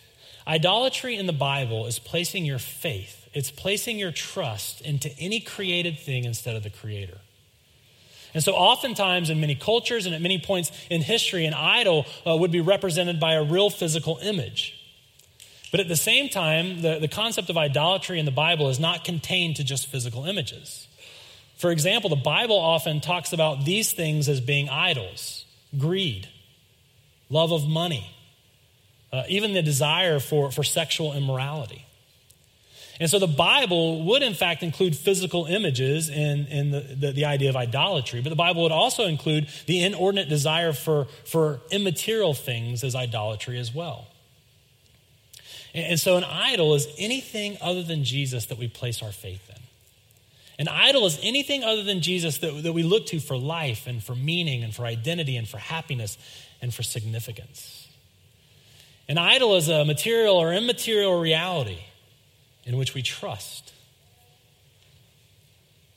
Idolatry 0.47 1.17
in 1.17 1.25
the 1.25 1.33
Bible 1.33 1.85
is 1.85 1.99
placing 1.99 2.45
your 2.45 2.59
faith, 2.59 3.27
it's 3.33 3.51
placing 3.51 3.99
your 3.99 4.13
trust 4.13 4.79
into 4.81 5.11
any 5.19 5.41
created 5.41 5.99
thing 5.99 6.23
instead 6.23 6.55
of 6.55 6.63
the 6.63 6.69
Creator. 6.69 7.17
And 8.33 8.43
so, 8.43 8.53
oftentimes, 8.53 9.29
in 9.29 9.39
many 9.39 9.55
cultures 9.55 10.05
and 10.05 10.13
at 10.13 10.21
many 10.21 10.39
points 10.39 10.71
in 10.89 11.01
history, 11.01 11.45
an 11.45 11.53
idol 11.53 12.05
uh, 12.27 12.35
would 12.35 12.51
be 12.51 12.61
represented 12.61 13.19
by 13.19 13.33
a 13.33 13.43
real 13.43 13.69
physical 13.69 14.19
image. 14.21 14.75
But 15.71 15.79
at 15.79 15.87
the 15.87 15.95
same 15.95 16.29
time, 16.29 16.81
the, 16.81 16.99
the 16.99 17.07
concept 17.07 17.49
of 17.49 17.57
idolatry 17.57 18.19
in 18.19 18.25
the 18.25 18.31
Bible 18.31 18.69
is 18.69 18.79
not 18.79 19.03
contained 19.03 19.55
to 19.57 19.63
just 19.63 19.87
physical 19.87 20.25
images. 20.25 20.87
For 21.57 21.71
example, 21.71 22.09
the 22.09 22.15
Bible 22.15 22.57
often 22.57 23.01
talks 23.01 23.33
about 23.33 23.65
these 23.65 23.91
things 23.91 24.29
as 24.29 24.39
being 24.39 24.69
idols 24.69 25.45
greed, 25.77 26.27
love 27.29 27.51
of 27.51 27.67
money, 27.67 28.09
uh, 29.13 29.23
even 29.27 29.53
the 29.53 29.61
desire 29.61 30.19
for, 30.19 30.51
for 30.51 30.63
sexual 30.63 31.13
immorality. 31.13 31.85
And 32.99 33.09
so 33.09 33.17
the 33.17 33.27
Bible 33.27 34.03
would, 34.05 34.21
in 34.21 34.33
fact, 34.33 34.61
include 34.61 34.95
physical 34.95 35.45
images 35.45 36.09
in, 36.09 36.47
in 36.47 36.71
the, 36.71 36.81
the, 36.81 37.11
the, 37.13 37.25
idea 37.25 37.49
of 37.49 37.55
idolatry, 37.55 38.21
but 38.21 38.29
the 38.29 38.35
Bible 38.35 38.63
would 38.63 38.73
also 38.73 39.05
include 39.05 39.47
the 39.67 39.81
inordinate 39.81 40.27
desire 40.27 40.73
for, 40.73 41.05
for 41.23 41.61
immaterial 41.71 42.33
things 42.33 42.83
as 42.83 42.95
idolatry 42.95 43.57
as 43.57 43.73
well. 43.73 44.07
And, 45.73 45.91
and 45.91 45.99
so 45.99 46.17
an 46.17 46.25
idol 46.25 46.75
is 46.75 46.87
anything 46.97 47.57
other 47.61 47.83
than 47.83 48.03
Jesus 48.03 48.47
that 48.47 48.57
we 48.57 48.67
place 48.67 49.01
our 49.01 49.13
faith 49.13 49.49
in. 49.49 49.55
An 50.59 50.67
idol 50.67 51.05
is 51.05 51.17
anything 51.23 51.63
other 51.63 51.83
than 51.83 52.01
Jesus 52.01 52.39
that, 52.39 52.63
that 52.63 52.73
we 52.73 52.83
look 52.83 53.05
to 53.07 53.21
for 53.21 53.37
life 53.37 53.87
and 53.87 54.03
for 54.03 54.13
meaning 54.13 54.61
and 54.61 54.75
for 54.75 54.83
identity 54.83 55.37
and 55.37 55.47
for 55.47 55.57
happiness 55.57 56.17
and 56.61 56.73
for 56.73 56.83
significance. 56.83 57.87
An 59.07 59.17
idol 59.17 59.55
is 59.55 59.69
a 59.69 59.85
material 59.85 60.35
or 60.35 60.53
immaterial 60.53 61.17
reality 61.21 61.79
in 62.65 62.77
which 62.77 62.93
we 62.93 63.01
trust. 63.01 63.73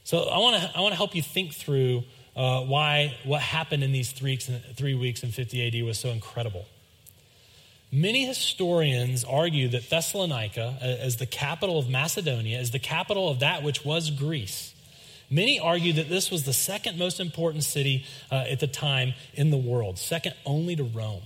So 0.04 0.24
I 0.24 0.38
want 0.38 0.62
to 0.62 0.76
I 0.76 0.80
want 0.80 0.92
to 0.92 0.96
help 0.96 1.14
you 1.14 1.22
think 1.22 1.52
through 1.54 2.04
uh, 2.36 2.62
why 2.62 3.16
what 3.24 3.40
happened 3.40 3.84
in 3.84 3.92
these 3.92 4.12
three 4.12 4.36
three 4.36 4.94
weeks 4.94 5.22
in 5.22 5.30
50 5.30 5.66
AD 5.80 5.86
was 5.86 5.98
so 5.98 6.10
incredible. 6.10 6.66
Many 7.94 8.24
historians 8.24 9.22
argue 9.22 9.68
that 9.68 9.90
Thessalonica, 9.90 10.78
as 10.80 11.18
the 11.18 11.26
capital 11.26 11.78
of 11.78 11.90
Macedonia, 11.90 12.58
as 12.58 12.70
the 12.70 12.78
capital 12.78 13.28
of 13.28 13.40
that 13.40 13.62
which 13.62 13.84
was 13.84 14.10
Greece, 14.10 14.72
many 15.28 15.60
argue 15.60 15.92
that 15.94 16.08
this 16.08 16.30
was 16.30 16.44
the 16.44 16.54
second 16.54 16.98
most 16.98 17.20
important 17.20 17.64
city 17.64 18.06
uh, 18.30 18.44
at 18.48 18.60
the 18.60 18.66
time 18.66 19.12
in 19.34 19.50
the 19.50 19.58
world, 19.58 19.98
second 19.98 20.34
only 20.46 20.74
to 20.74 20.84
Rome. 20.84 21.20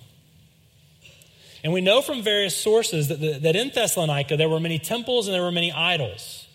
And 1.66 1.73
we 1.73 1.80
know 1.80 2.00
from 2.00 2.23
various 2.23 2.56
sources 2.56 3.08
that, 3.08 3.18
the, 3.18 3.40
that 3.40 3.56
in 3.56 3.73
Thessalonica 3.75 4.37
there 4.37 4.49
were 4.49 4.61
many 4.61 4.78
temples 4.78 5.26
and 5.26 5.35
there 5.35 5.42
were 5.42 5.50
many 5.50 5.73
idols. 5.73 6.46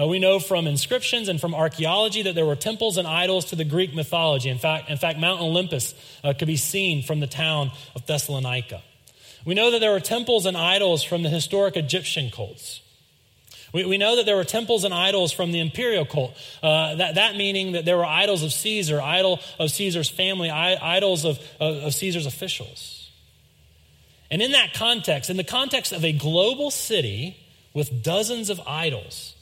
Uh, 0.00 0.06
we 0.06 0.18
know 0.18 0.40
from 0.40 0.66
inscriptions 0.66 1.28
and 1.28 1.38
from 1.38 1.54
archaeology 1.54 2.22
that 2.22 2.34
there 2.34 2.46
were 2.46 2.56
temples 2.56 2.96
and 2.96 3.06
idols 3.06 3.44
to 3.50 3.56
the 3.56 3.66
Greek 3.66 3.94
mythology. 3.94 4.48
In 4.48 4.56
fact, 4.56 4.88
in 4.88 4.96
fact 4.96 5.18
Mount 5.18 5.42
Olympus 5.42 5.94
uh, 6.24 6.32
could 6.32 6.46
be 6.48 6.56
seen 6.56 7.02
from 7.02 7.20
the 7.20 7.26
town 7.26 7.70
of 7.94 8.06
Thessalonica. 8.06 8.80
We 9.44 9.52
know 9.52 9.72
that 9.72 9.80
there 9.80 9.92
were 9.92 10.00
temples 10.00 10.46
and 10.46 10.56
idols 10.56 11.02
from 11.02 11.22
the 11.22 11.28
historic 11.28 11.76
Egyptian 11.76 12.30
cults. 12.30 12.80
We, 13.74 13.84
we 13.84 13.98
know 13.98 14.16
that 14.16 14.24
there 14.24 14.36
were 14.36 14.44
temples 14.44 14.84
and 14.84 14.94
idols 14.94 15.32
from 15.32 15.52
the 15.52 15.60
imperial 15.60 16.06
cult. 16.06 16.34
Uh, 16.62 16.94
that, 16.94 17.16
that 17.16 17.36
meaning 17.36 17.72
that 17.72 17.84
there 17.84 17.98
were 17.98 18.06
idols 18.06 18.42
of 18.42 18.54
Caesar, 18.54 19.02
idol 19.02 19.38
of 19.58 19.70
Caesar's 19.70 20.08
family, 20.08 20.48
idols 20.48 21.26
of, 21.26 21.38
of, 21.60 21.76
of 21.84 21.94
Caesar's 21.94 22.24
officials. 22.24 22.99
And 24.30 24.40
in 24.40 24.52
that 24.52 24.74
context, 24.74 25.28
in 25.28 25.36
the 25.36 25.44
context 25.44 25.92
of 25.92 26.04
a 26.04 26.12
global 26.12 26.70
city 26.70 27.36
with 27.74 28.02
dozens 28.02 28.48
of 28.48 28.60
idols, 28.66 29.34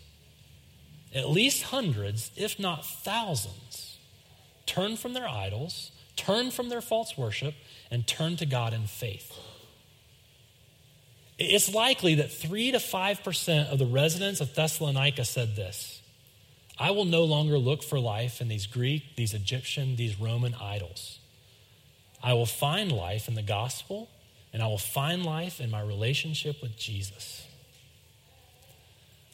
at 1.15 1.29
least 1.29 1.65
hundreds, 1.65 2.31
if 2.37 2.59
not 2.59 2.87
thousands, 2.87 3.99
turn 4.67 4.97
from 4.97 5.15
their 5.15 5.29
idols, 5.29 5.91
turn 6.17 6.51
from 6.51 6.69
their 6.69 6.81
false 6.81 7.17
worship, 7.17 7.55
and 7.91 8.07
turn 8.07 8.37
to 8.37 8.47
God 8.47 8.73
in 8.73 8.87
faith. 8.87 9.33
It's 11.39 11.73
likely 11.73 12.17
that 12.17 12.33
3 12.33 12.73
to 12.73 12.79
5% 12.79 13.73
of 13.73 13.79
the 13.79 13.87
residents 13.87 14.41
of 14.41 14.55
Thessalonica 14.55 15.25
said 15.25 15.55
this 15.55 16.01
I 16.79 16.91
will 16.91 17.05
no 17.05 17.25
longer 17.25 17.59
look 17.59 17.83
for 17.83 17.99
life 17.99 18.41
in 18.41 18.49
these 18.49 18.67
Greek, 18.67 19.17
these 19.17 19.35
Egyptian, 19.35 19.97
these 19.97 20.19
Roman 20.19 20.55
idols. 20.55 21.19
I 22.23 22.35
will 22.35 22.47
find 22.47 22.91
life 22.91 23.29
in 23.29 23.35
the 23.35 23.43
gospel 23.43 24.09
and 24.53 24.63
I 24.63 24.67
will 24.67 24.79
find 24.79 25.25
life 25.25 25.61
in 25.61 25.71
my 25.71 25.81
relationship 25.81 26.63
with 26.63 26.77
Jesus. 26.77 27.47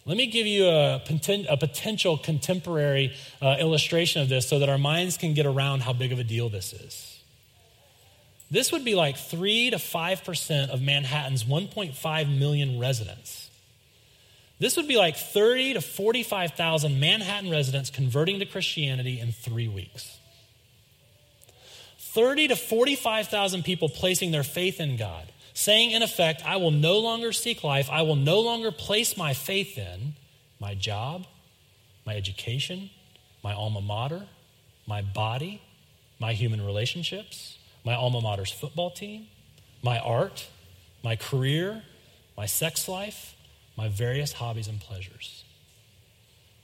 Let 0.06 0.16
me 0.16 0.26
give 0.26 0.46
you 0.46 0.66
a, 0.66 0.96
a 1.48 1.56
potential 1.56 2.18
contemporary 2.18 3.14
uh, 3.40 3.56
illustration 3.58 4.20
of 4.20 4.28
this 4.28 4.46
so 4.46 4.58
that 4.58 4.68
our 4.68 4.78
minds 4.78 5.16
can 5.16 5.32
get 5.32 5.46
around 5.46 5.80
how 5.80 5.94
big 5.94 6.12
of 6.12 6.18
a 6.18 6.24
deal 6.24 6.48
this 6.50 6.74
is. 6.74 7.20
This 8.50 8.70
would 8.70 8.84
be 8.84 8.94
like 8.94 9.16
3 9.16 9.70
to 9.70 9.78
5% 9.78 10.68
of 10.68 10.82
Manhattan's 10.82 11.44
1.5 11.44 12.38
million 12.38 12.78
residents. 12.78 13.50
This 14.58 14.76
would 14.76 14.86
be 14.86 14.96
like 14.96 15.16
30 15.16 15.74
to 15.74 15.80
45,000 15.80 17.00
Manhattan 17.00 17.50
residents 17.50 17.90
converting 17.90 18.38
to 18.38 18.46
Christianity 18.46 19.18
in 19.18 19.32
three 19.32 19.68
weeks. 19.68 20.18
30 22.14 22.48
to 22.48 22.56
45,000 22.56 23.64
people 23.64 23.88
placing 23.88 24.30
their 24.30 24.44
faith 24.44 24.78
in 24.78 24.96
God, 24.96 25.32
saying 25.52 25.90
in 25.90 26.00
effect, 26.00 26.46
I 26.46 26.56
will 26.56 26.70
no 26.70 27.00
longer 27.00 27.32
seek 27.32 27.64
life, 27.64 27.90
I 27.90 28.02
will 28.02 28.14
no 28.14 28.40
longer 28.40 28.70
place 28.70 29.16
my 29.16 29.34
faith 29.34 29.76
in 29.76 30.14
my 30.60 30.74
job, 30.74 31.26
my 32.06 32.14
education, 32.14 32.90
my 33.42 33.52
alma 33.52 33.80
mater, 33.80 34.26
my 34.86 35.02
body, 35.02 35.60
my 36.20 36.34
human 36.34 36.64
relationships, 36.64 37.58
my 37.84 37.94
alma 37.94 38.20
mater's 38.20 38.52
football 38.52 38.92
team, 38.92 39.26
my 39.82 39.98
art, 39.98 40.46
my 41.02 41.16
career, 41.16 41.82
my 42.36 42.46
sex 42.46 42.88
life, 42.88 43.34
my 43.76 43.88
various 43.88 44.34
hobbies 44.34 44.68
and 44.68 44.80
pleasures. 44.80 45.42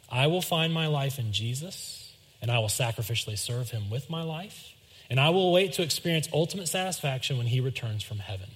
I 0.08 0.28
will 0.28 0.42
find 0.42 0.72
my 0.72 0.86
life 0.86 1.18
in 1.18 1.32
Jesus, 1.32 2.12
and 2.40 2.52
I 2.52 2.60
will 2.60 2.68
sacrificially 2.68 3.36
serve 3.36 3.70
him 3.70 3.90
with 3.90 4.08
my 4.08 4.22
life 4.22 4.74
and 5.10 5.18
I 5.18 5.30
will 5.30 5.52
wait 5.52 5.72
to 5.74 5.82
experience 5.82 6.28
ultimate 6.32 6.68
satisfaction 6.68 7.36
when 7.36 7.48
he 7.48 7.60
returns 7.60 8.04
from 8.04 8.20
heaven. 8.20 8.48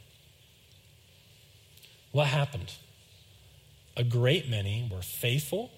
What 2.12 2.28
happened? 2.28 2.73
A 3.96 4.04
great 4.04 4.49
many 4.49 4.88
were 4.90 5.02
faithful 5.02 5.73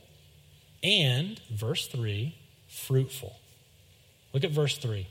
and, 0.83 1.41
verse 1.51 1.87
3, 1.87 2.37
fruitful. 2.69 3.37
Look 4.35 4.45
at 4.45 4.51
verse 4.51 4.77
3. 4.77 5.07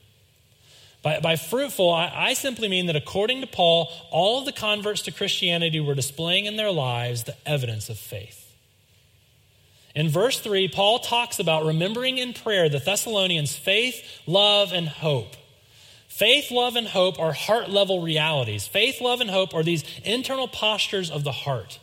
By, 1.01 1.19
by 1.19 1.35
fruitful, 1.35 1.91
I, 1.91 2.11
I 2.13 2.33
simply 2.33 2.67
mean 2.67 2.85
that 2.85 2.95
according 2.95 3.41
to 3.41 3.47
Paul, 3.47 3.91
all 4.11 4.39
of 4.39 4.45
the 4.45 4.51
converts 4.51 5.01
to 5.03 5.11
Christianity 5.11 5.79
were 5.79 5.95
displaying 5.95 6.45
in 6.45 6.57
their 6.57 6.71
lives 6.71 7.23
the 7.23 7.35
evidence 7.45 7.89
of 7.89 7.97
faith. 7.97 8.41
In 9.95 10.09
verse 10.09 10.39
3, 10.39 10.67
Paul 10.67 10.99
talks 10.99 11.39
about 11.39 11.65
remembering 11.65 12.17
in 12.17 12.33
prayer 12.33 12.69
the 12.69 12.79
Thessalonians' 12.79 13.55
faith, 13.55 14.03
love, 14.27 14.73
and 14.73 14.87
hope. 14.87 15.35
Faith, 16.15 16.49
love, 16.49 16.77
and 16.77 16.87
hope 16.87 17.19
are 17.19 17.33
heart 17.33 17.69
level 17.69 18.01
realities. 18.01 18.65
Faith, 18.65 19.01
love, 19.01 19.19
and 19.19 19.29
hope 19.29 19.53
are 19.53 19.63
these 19.63 19.83
internal 20.05 20.47
postures 20.47 21.11
of 21.11 21.25
the 21.25 21.31
heart. 21.33 21.77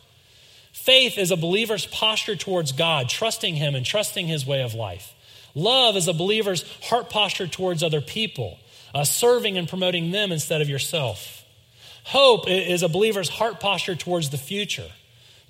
Faith 0.71 1.19
is 1.19 1.29
a 1.29 1.37
believer's 1.37 1.85
posture 1.85 2.35
towards 2.35 2.71
God, 2.71 3.09
trusting 3.09 3.57
Him 3.57 3.75
and 3.75 3.85
trusting 3.85 4.25
His 4.25 4.43
way 4.43 4.63
of 4.63 4.73
life. 4.73 5.13
Love 5.53 5.95
is 5.95 6.07
a 6.07 6.13
believer's 6.13 6.65
heart 6.85 7.11
posture 7.11 7.45
towards 7.45 7.83
other 7.83 8.01
people, 8.01 8.57
uh, 8.95 9.03
serving 9.03 9.55
and 9.55 9.69
promoting 9.69 10.09
them 10.09 10.31
instead 10.31 10.61
of 10.61 10.69
yourself. 10.69 11.45
Hope 12.05 12.49
is 12.49 12.81
a 12.81 12.89
believer's 12.89 13.29
heart 13.29 13.59
posture 13.59 13.95
towards 13.95 14.31
the 14.31 14.39
future 14.39 14.89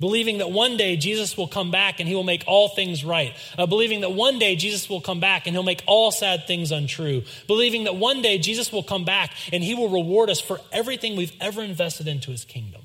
believing 0.03 0.39
that 0.39 0.51
one 0.51 0.75
day 0.75 0.97
Jesus 0.97 1.37
will 1.37 1.47
come 1.47 1.71
back 1.71 2.01
and 2.01 2.09
he 2.09 2.13
will 2.13 2.25
make 2.25 2.43
all 2.45 2.67
things 2.67 3.05
right, 3.05 3.33
uh, 3.57 3.65
believing 3.65 4.01
that 4.01 4.11
one 4.11 4.37
day 4.37 4.57
Jesus 4.57 4.89
will 4.89 4.99
come 4.99 5.21
back 5.21 5.47
and 5.47 5.55
he'll 5.55 5.63
make 5.63 5.81
all 5.85 6.11
sad 6.11 6.45
things 6.45 6.73
untrue, 6.73 7.23
believing 7.47 7.85
that 7.85 7.95
one 7.95 8.21
day 8.21 8.37
Jesus 8.37 8.69
will 8.69 8.83
come 8.83 9.05
back 9.05 9.31
and 9.53 9.63
he 9.63 9.73
will 9.73 9.87
reward 9.87 10.29
us 10.29 10.41
for 10.41 10.59
everything 10.73 11.15
we've 11.15 11.31
ever 11.39 11.63
invested 11.63 12.05
into 12.05 12.31
his 12.31 12.43
kingdom. 12.43 12.81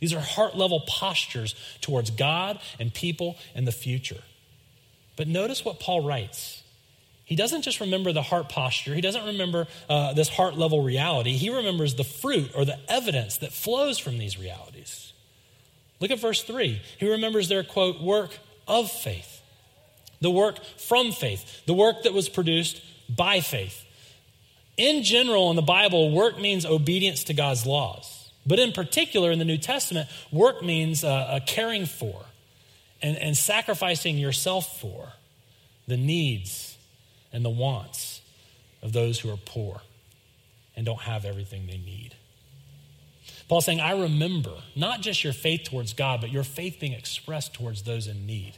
These 0.00 0.12
are 0.12 0.18
heart 0.18 0.56
level 0.56 0.80
postures 0.80 1.54
towards 1.80 2.10
God 2.10 2.58
and 2.80 2.92
people 2.92 3.36
and 3.54 3.64
the 3.64 3.70
future. 3.70 4.24
But 5.14 5.28
notice 5.28 5.64
what 5.64 5.78
Paul 5.78 6.04
writes. 6.04 6.64
He 7.24 7.36
doesn't 7.36 7.62
just 7.62 7.78
remember 7.78 8.12
the 8.12 8.20
heart 8.20 8.48
posture. 8.48 8.96
He 8.96 9.00
doesn't 9.00 9.26
remember 9.26 9.68
uh, 9.88 10.12
this 10.14 10.28
heart 10.28 10.58
level 10.58 10.82
reality. 10.82 11.34
He 11.34 11.50
remembers 11.50 11.94
the 11.94 12.02
fruit 12.02 12.50
or 12.56 12.64
the 12.64 12.80
evidence 12.88 13.36
that 13.36 13.52
flows 13.52 14.00
from 14.00 14.18
these 14.18 14.36
realities. 14.36 15.11
Look 16.02 16.10
at 16.10 16.18
verse 16.18 16.42
3. 16.42 16.82
He 16.98 17.08
remembers 17.08 17.48
their, 17.48 17.62
quote, 17.62 18.00
work 18.00 18.36
of 18.66 18.90
faith, 18.90 19.40
the 20.20 20.32
work 20.32 20.62
from 20.76 21.12
faith, 21.12 21.64
the 21.64 21.74
work 21.74 22.02
that 22.02 22.12
was 22.12 22.28
produced 22.28 22.82
by 23.08 23.38
faith. 23.38 23.84
In 24.76 25.04
general, 25.04 25.48
in 25.50 25.56
the 25.56 25.62
Bible, 25.62 26.10
work 26.10 26.40
means 26.40 26.66
obedience 26.66 27.22
to 27.24 27.34
God's 27.34 27.66
laws. 27.66 28.30
But 28.44 28.58
in 28.58 28.72
particular, 28.72 29.30
in 29.30 29.38
the 29.38 29.44
New 29.44 29.58
Testament, 29.58 30.08
work 30.32 30.60
means 30.64 31.04
uh, 31.04 31.38
caring 31.46 31.86
for 31.86 32.24
and, 33.00 33.16
and 33.16 33.36
sacrificing 33.36 34.18
yourself 34.18 34.80
for 34.80 35.12
the 35.86 35.96
needs 35.96 36.76
and 37.32 37.44
the 37.44 37.50
wants 37.50 38.22
of 38.82 38.92
those 38.92 39.20
who 39.20 39.30
are 39.30 39.36
poor 39.36 39.82
and 40.74 40.84
don't 40.84 41.02
have 41.02 41.24
everything 41.24 41.68
they 41.68 41.78
need. 41.78 42.16
Paul's 43.48 43.64
saying, 43.64 43.80
I 43.80 43.92
remember 43.92 44.54
not 44.74 45.00
just 45.00 45.24
your 45.24 45.32
faith 45.32 45.64
towards 45.64 45.92
God, 45.92 46.20
but 46.20 46.30
your 46.30 46.44
faith 46.44 46.78
being 46.80 46.92
expressed 46.92 47.54
towards 47.54 47.82
those 47.82 48.06
in 48.06 48.26
need. 48.26 48.54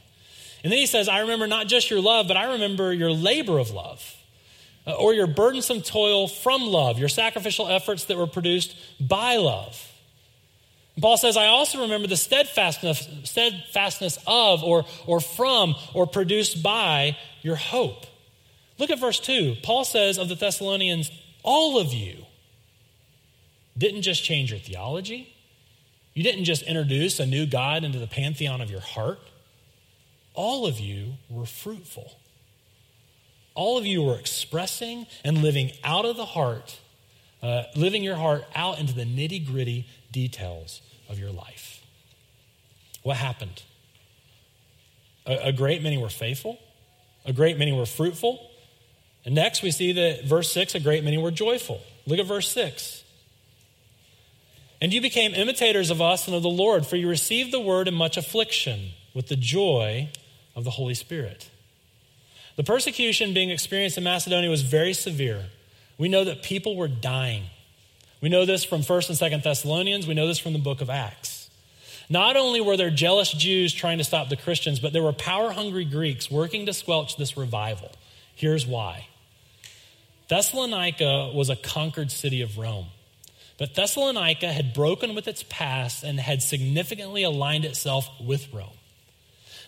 And 0.63 0.71
then 0.71 0.79
he 0.79 0.85
says, 0.85 1.07
I 1.07 1.19
remember 1.19 1.47
not 1.47 1.67
just 1.67 1.89
your 1.89 2.01
love, 2.01 2.27
but 2.27 2.37
I 2.37 2.53
remember 2.53 2.91
your 2.93 3.11
labor 3.11 3.59
of 3.59 3.71
love, 3.71 4.15
uh, 4.87 4.93
or 4.93 5.13
your 5.13 5.27
burdensome 5.27 5.81
toil 5.81 6.27
from 6.27 6.63
love, 6.63 6.97
your 6.97 7.09
sacrificial 7.09 7.67
efforts 7.67 8.05
that 8.05 8.17
were 8.17 8.27
produced 8.27 8.75
by 8.99 9.37
love. 9.37 9.91
And 10.95 11.03
Paul 11.03 11.17
says, 11.17 11.37
I 11.37 11.47
also 11.47 11.81
remember 11.81 12.07
the 12.07 12.17
steadfastness, 12.17 13.07
steadfastness 13.25 14.17
of, 14.25 14.63
or, 14.63 14.85
or 15.05 15.19
from, 15.19 15.75
or 15.93 16.07
produced 16.07 16.63
by 16.63 17.17
your 17.41 17.57
hope. 17.57 18.05
Look 18.77 18.89
at 18.89 18.99
verse 18.99 19.19
2. 19.19 19.57
Paul 19.61 19.83
says 19.85 20.17
of 20.17 20.29
the 20.29 20.35
Thessalonians, 20.35 21.11
all 21.43 21.77
of 21.77 21.93
you 21.93 22.24
didn't 23.77 24.03
just 24.03 24.23
change 24.23 24.51
your 24.51 24.59
theology, 24.59 25.35
you 26.13 26.23
didn't 26.23 26.45
just 26.45 26.63
introduce 26.63 27.19
a 27.19 27.25
new 27.25 27.45
God 27.45 27.83
into 27.83 27.99
the 27.99 28.07
pantheon 28.07 28.61
of 28.61 28.71
your 28.71 28.79
heart. 28.79 29.19
All 30.33 30.65
of 30.65 30.79
you 30.79 31.13
were 31.29 31.45
fruitful. 31.45 32.17
All 33.53 33.77
of 33.77 33.85
you 33.85 34.01
were 34.03 34.17
expressing 34.17 35.07
and 35.23 35.41
living 35.41 35.71
out 35.83 36.05
of 36.05 36.17
the 36.17 36.25
heart, 36.25 36.79
uh, 37.41 37.63
living 37.75 38.03
your 38.03 38.15
heart 38.15 38.45
out 38.55 38.79
into 38.79 38.93
the 38.93 39.05
nitty 39.05 39.45
gritty 39.45 39.87
details 40.11 40.81
of 41.09 41.19
your 41.19 41.31
life. 41.31 41.81
What 43.03 43.17
happened? 43.17 43.63
A, 45.25 45.47
a 45.47 45.51
great 45.51 45.81
many 45.83 45.97
were 45.97 46.09
faithful, 46.09 46.59
a 47.25 47.33
great 47.33 47.57
many 47.57 47.71
were 47.71 47.85
fruitful. 47.85 48.51
And 49.25 49.33
next 49.33 49.63
we 49.63 49.71
see 49.71 49.91
that 49.93 50.25
verse 50.25 50.51
6 50.51 50.75
a 50.75 50.79
great 50.79 51.03
many 51.03 51.17
were 51.17 51.31
joyful. 51.31 51.81
Look 52.05 52.19
at 52.19 52.25
verse 52.25 52.51
6. 52.51 53.03
And 54.81 54.93
you 54.93 55.01
became 55.01 55.33
imitators 55.33 55.89
of 55.89 56.01
us 56.01 56.27
and 56.27 56.35
of 56.35 56.43
the 56.43 56.49
Lord, 56.49 56.85
for 56.85 56.95
you 56.95 57.09
received 57.09 57.51
the 57.51 57.59
word 57.59 57.87
in 57.87 57.93
much 57.93 58.17
affliction 58.17 58.91
with 59.13 59.27
the 59.27 59.35
joy 59.35 60.09
of 60.55 60.63
the 60.63 60.71
Holy 60.71 60.93
Spirit. 60.93 61.49
The 62.55 62.63
persecution 62.63 63.33
being 63.33 63.49
experienced 63.49 63.97
in 63.97 64.03
Macedonia 64.03 64.49
was 64.49 64.61
very 64.61 64.93
severe. 64.93 65.45
We 65.97 66.09
know 66.09 66.23
that 66.23 66.43
people 66.43 66.75
were 66.75 66.87
dying. 66.87 67.43
We 68.21 68.29
know 68.29 68.45
this 68.45 68.63
from 68.63 68.81
1st 68.81 69.09
and 69.09 69.33
2nd 69.33 69.43
Thessalonians. 69.43 70.07
We 70.07 70.13
know 70.13 70.27
this 70.27 70.39
from 70.39 70.53
the 70.53 70.59
book 70.59 70.81
of 70.81 70.89
Acts. 70.89 71.49
Not 72.09 72.37
only 72.37 72.61
were 72.61 72.77
there 72.77 72.91
jealous 72.91 73.31
Jews 73.31 73.73
trying 73.73 73.97
to 73.97 74.03
stop 74.03 74.29
the 74.29 74.37
Christians, 74.37 74.79
but 74.79 74.93
there 74.93 75.03
were 75.03 75.13
power 75.13 75.51
hungry 75.51 75.85
Greeks 75.85 76.29
working 76.29 76.65
to 76.67 76.73
squelch 76.73 77.17
this 77.17 77.35
revival. 77.35 77.91
Here's 78.35 78.65
why 78.67 79.07
Thessalonica 80.27 81.31
was 81.33 81.49
a 81.49 81.55
conquered 81.55 82.11
city 82.11 82.41
of 82.41 82.57
Rome. 82.57 82.87
But 83.57 83.75
Thessalonica 83.75 84.51
had 84.51 84.73
broken 84.73 85.15
with 85.15 85.27
its 85.27 85.43
past 85.43 86.03
and 86.03 86.19
had 86.19 86.41
significantly 86.41 87.23
aligned 87.23 87.65
itself 87.65 88.09
with 88.19 88.53
Rome. 88.53 88.77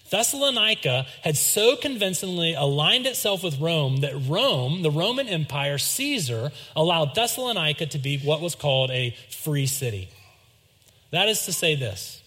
Thessalonica 0.09 1.05
had 1.21 1.35
so 1.35 1.75
convincingly 1.75 2.53
aligned 2.53 3.05
itself 3.05 3.43
with 3.43 3.59
Rome 3.59 3.97
that 3.97 4.15
Rome, 4.27 4.81
the 4.81 4.91
Roman 4.91 5.27
Empire, 5.27 5.77
Caesar, 5.77 6.51
allowed 6.75 7.13
Thessalonica 7.13 7.87
to 7.87 7.97
be 7.97 8.17
what 8.19 8.41
was 8.41 8.55
called 8.55 8.89
a 8.91 9.15
free 9.29 9.65
city. 9.65 10.09
That 11.11 11.29
is 11.29 11.45
to 11.45 11.53
say, 11.53 11.75
this 11.75 12.21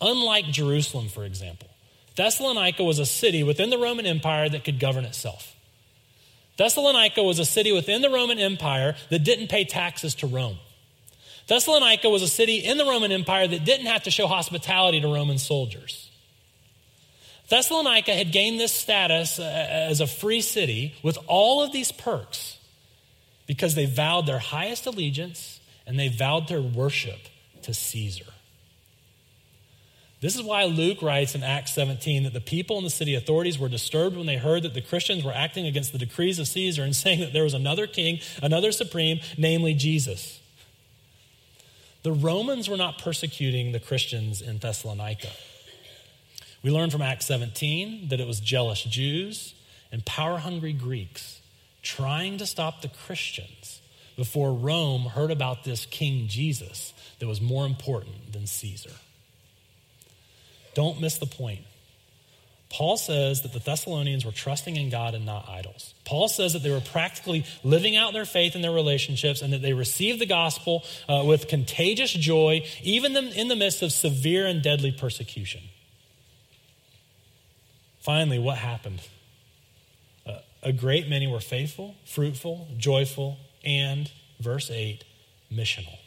unlike 0.00 0.46
Jerusalem, 0.46 1.08
for 1.08 1.24
example, 1.24 1.68
Thessalonica 2.16 2.84
was 2.84 2.98
a 2.98 3.06
city 3.06 3.42
within 3.42 3.70
the 3.70 3.78
Roman 3.78 4.04
Empire 4.04 4.48
that 4.48 4.64
could 4.64 4.80
govern 4.80 5.04
itself. 5.04 5.54
Thessalonica 6.58 7.22
was 7.22 7.38
a 7.38 7.44
city 7.44 7.72
within 7.72 8.02
the 8.02 8.10
Roman 8.10 8.38
Empire 8.38 8.94
that 9.10 9.24
didn't 9.24 9.48
pay 9.48 9.64
taxes 9.64 10.14
to 10.16 10.26
Rome. 10.26 10.58
Thessalonica 11.52 12.08
was 12.08 12.22
a 12.22 12.28
city 12.28 12.64
in 12.64 12.78
the 12.78 12.86
Roman 12.86 13.12
Empire 13.12 13.46
that 13.46 13.66
didn't 13.66 13.84
have 13.84 14.04
to 14.04 14.10
show 14.10 14.26
hospitality 14.26 15.02
to 15.02 15.06
Roman 15.06 15.36
soldiers. 15.36 16.10
Thessalonica 17.50 18.14
had 18.14 18.32
gained 18.32 18.58
this 18.58 18.72
status 18.72 19.38
uh, 19.38 19.42
as 19.42 20.00
a 20.00 20.06
free 20.06 20.40
city 20.40 20.94
with 21.02 21.18
all 21.26 21.62
of 21.62 21.70
these 21.70 21.92
perks 21.92 22.56
because 23.46 23.74
they 23.74 23.84
vowed 23.84 24.24
their 24.24 24.38
highest 24.38 24.86
allegiance 24.86 25.60
and 25.86 25.98
they 25.98 26.08
vowed 26.08 26.48
their 26.48 26.62
worship 26.62 27.20
to 27.64 27.74
Caesar. 27.74 28.32
This 30.22 30.34
is 30.34 30.42
why 30.42 30.64
Luke 30.64 31.02
writes 31.02 31.34
in 31.34 31.42
Acts 31.42 31.74
17 31.74 32.22
that 32.22 32.32
the 32.32 32.40
people 32.40 32.78
and 32.78 32.86
the 32.86 32.90
city 32.90 33.14
authorities 33.14 33.58
were 33.58 33.68
disturbed 33.68 34.16
when 34.16 34.24
they 34.24 34.38
heard 34.38 34.62
that 34.62 34.72
the 34.72 34.80
Christians 34.80 35.22
were 35.22 35.34
acting 35.34 35.66
against 35.66 35.92
the 35.92 35.98
decrees 35.98 36.38
of 36.38 36.48
Caesar 36.48 36.82
and 36.82 36.96
saying 36.96 37.20
that 37.20 37.34
there 37.34 37.44
was 37.44 37.52
another 37.52 37.86
king, 37.86 38.20
another 38.42 38.72
supreme, 38.72 39.20
namely 39.36 39.74
Jesus. 39.74 40.38
The 42.02 42.12
Romans 42.12 42.68
were 42.68 42.76
not 42.76 42.98
persecuting 42.98 43.72
the 43.72 43.80
Christians 43.80 44.42
in 44.42 44.58
Thessalonica. 44.58 45.30
We 46.62 46.70
learn 46.70 46.90
from 46.90 47.02
Acts 47.02 47.26
17 47.26 48.08
that 48.08 48.20
it 48.20 48.26
was 48.26 48.40
jealous 48.40 48.82
Jews 48.82 49.54
and 49.90 50.04
power 50.04 50.38
hungry 50.38 50.72
Greeks 50.72 51.40
trying 51.82 52.38
to 52.38 52.46
stop 52.46 52.82
the 52.82 52.88
Christians 52.88 53.80
before 54.16 54.52
Rome 54.52 55.02
heard 55.02 55.30
about 55.30 55.64
this 55.64 55.86
King 55.86 56.28
Jesus 56.28 56.92
that 57.18 57.26
was 57.26 57.40
more 57.40 57.66
important 57.66 58.32
than 58.32 58.46
Caesar. 58.46 58.92
Don't 60.74 61.00
miss 61.00 61.18
the 61.18 61.26
point. 61.26 61.62
Paul 62.72 62.96
says 62.96 63.42
that 63.42 63.52
the 63.52 63.58
Thessalonians 63.58 64.24
were 64.24 64.32
trusting 64.32 64.76
in 64.76 64.88
God 64.88 65.14
and 65.14 65.26
not 65.26 65.46
idols. 65.46 65.92
Paul 66.06 66.26
says 66.26 66.54
that 66.54 66.62
they 66.62 66.70
were 66.70 66.80
practically 66.80 67.44
living 67.62 67.96
out 67.96 68.14
their 68.14 68.24
faith 68.24 68.56
in 68.56 68.62
their 68.62 68.72
relationships 68.72 69.42
and 69.42 69.52
that 69.52 69.60
they 69.60 69.74
received 69.74 70.18
the 70.18 70.26
gospel 70.26 70.82
uh, 71.06 71.22
with 71.26 71.48
contagious 71.48 72.12
joy, 72.12 72.64
even 72.82 73.14
in 73.14 73.48
the 73.48 73.56
midst 73.56 73.82
of 73.82 73.92
severe 73.92 74.46
and 74.46 74.62
deadly 74.62 74.90
persecution. 74.90 75.60
Finally, 78.00 78.38
what 78.38 78.56
happened? 78.56 79.02
Uh, 80.26 80.38
a 80.62 80.72
great 80.72 81.08
many 81.08 81.26
were 81.26 81.40
faithful, 81.40 81.94
fruitful, 82.06 82.68
joyful, 82.78 83.36
and, 83.64 84.10
verse 84.40 84.70
8, 84.70 85.04
missional. 85.52 85.98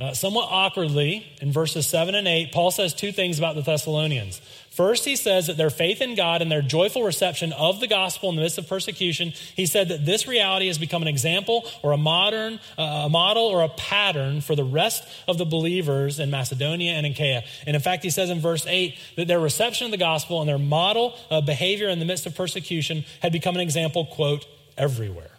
Uh, 0.00 0.14
somewhat 0.14 0.48
awkwardly, 0.50 1.26
in 1.42 1.52
verses 1.52 1.86
7 1.86 2.14
and 2.14 2.26
8, 2.26 2.52
Paul 2.52 2.70
says 2.70 2.94
two 2.94 3.12
things 3.12 3.38
about 3.38 3.54
the 3.54 3.60
Thessalonians. 3.60 4.40
First, 4.70 5.04
he 5.04 5.14
says 5.14 5.48
that 5.48 5.58
their 5.58 5.68
faith 5.68 6.00
in 6.00 6.14
God 6.14 6.40
and 6.40 6.50
their 6.50 6.62
joyful 6.62 7.02
reception 7.02 7.52
of 7.52 7.80
the 7.80 7.86
gospel 7.86 8.30
in 8.30 8.36
the 8.36 8.40
midst 8.40 8.56
of 8.56 8.66
persecution, 8.66 9.34
he 9.54 9.66
said 9.66 9.88
that 9.88 10.06
this 10.06 10.26
reality 10.26 10.68
has 10.68 10.78
become 10.78 11.02
an 11.02 11.08
example 11.08 11.68
or 11.82 11.92
a 11.92 11.98
modern, 11.98 12.60
uh, 12.78 12.82
a 12.82 13.08
model 13.10 13.42
or 13.42 13.62
a 13.62 13.68
pattern 13.68 14.40
for 14.40 14.56
the 14.56 14.64
rest 14.64 15.06
of 15.28 15.36
the 15.36 15.44
believers 15.44 16.18
in 16.18 16.30
Macedonia 16.30 16.92
and 16.92 17.04
in 17.04 17.12
Achaia. 17.12 17.42
And 17.66 17.76
in 17.76 17.82
fact, 17.82 18.02
he 18.02 18.08
says 18.08 18.30
in 18.30 18.40
verse 18.40 18.66
8 18.66 18.96
that 19.16 19.28
their 19.28 19.40
reception 19.40 19.84
of 19.86 19.90
the 19.90 19.98
gospel 19.98 20.40
and 20.40 20.48
their 20.48 20.58
model 20.58 21.14
of 21.28 21.44
behavior 21.44 21.90
in 21.90 21.98
the 21.98 22.06
midst 22.06 22.24
of 22.24 22.34
persecution 22.34 23.04
had 23.20 23.32
become 23.32 23.54
an 23.54 23.60
example, 23.60 24.06
quote, 24.06 24.46
everywhere. 24.78 25.32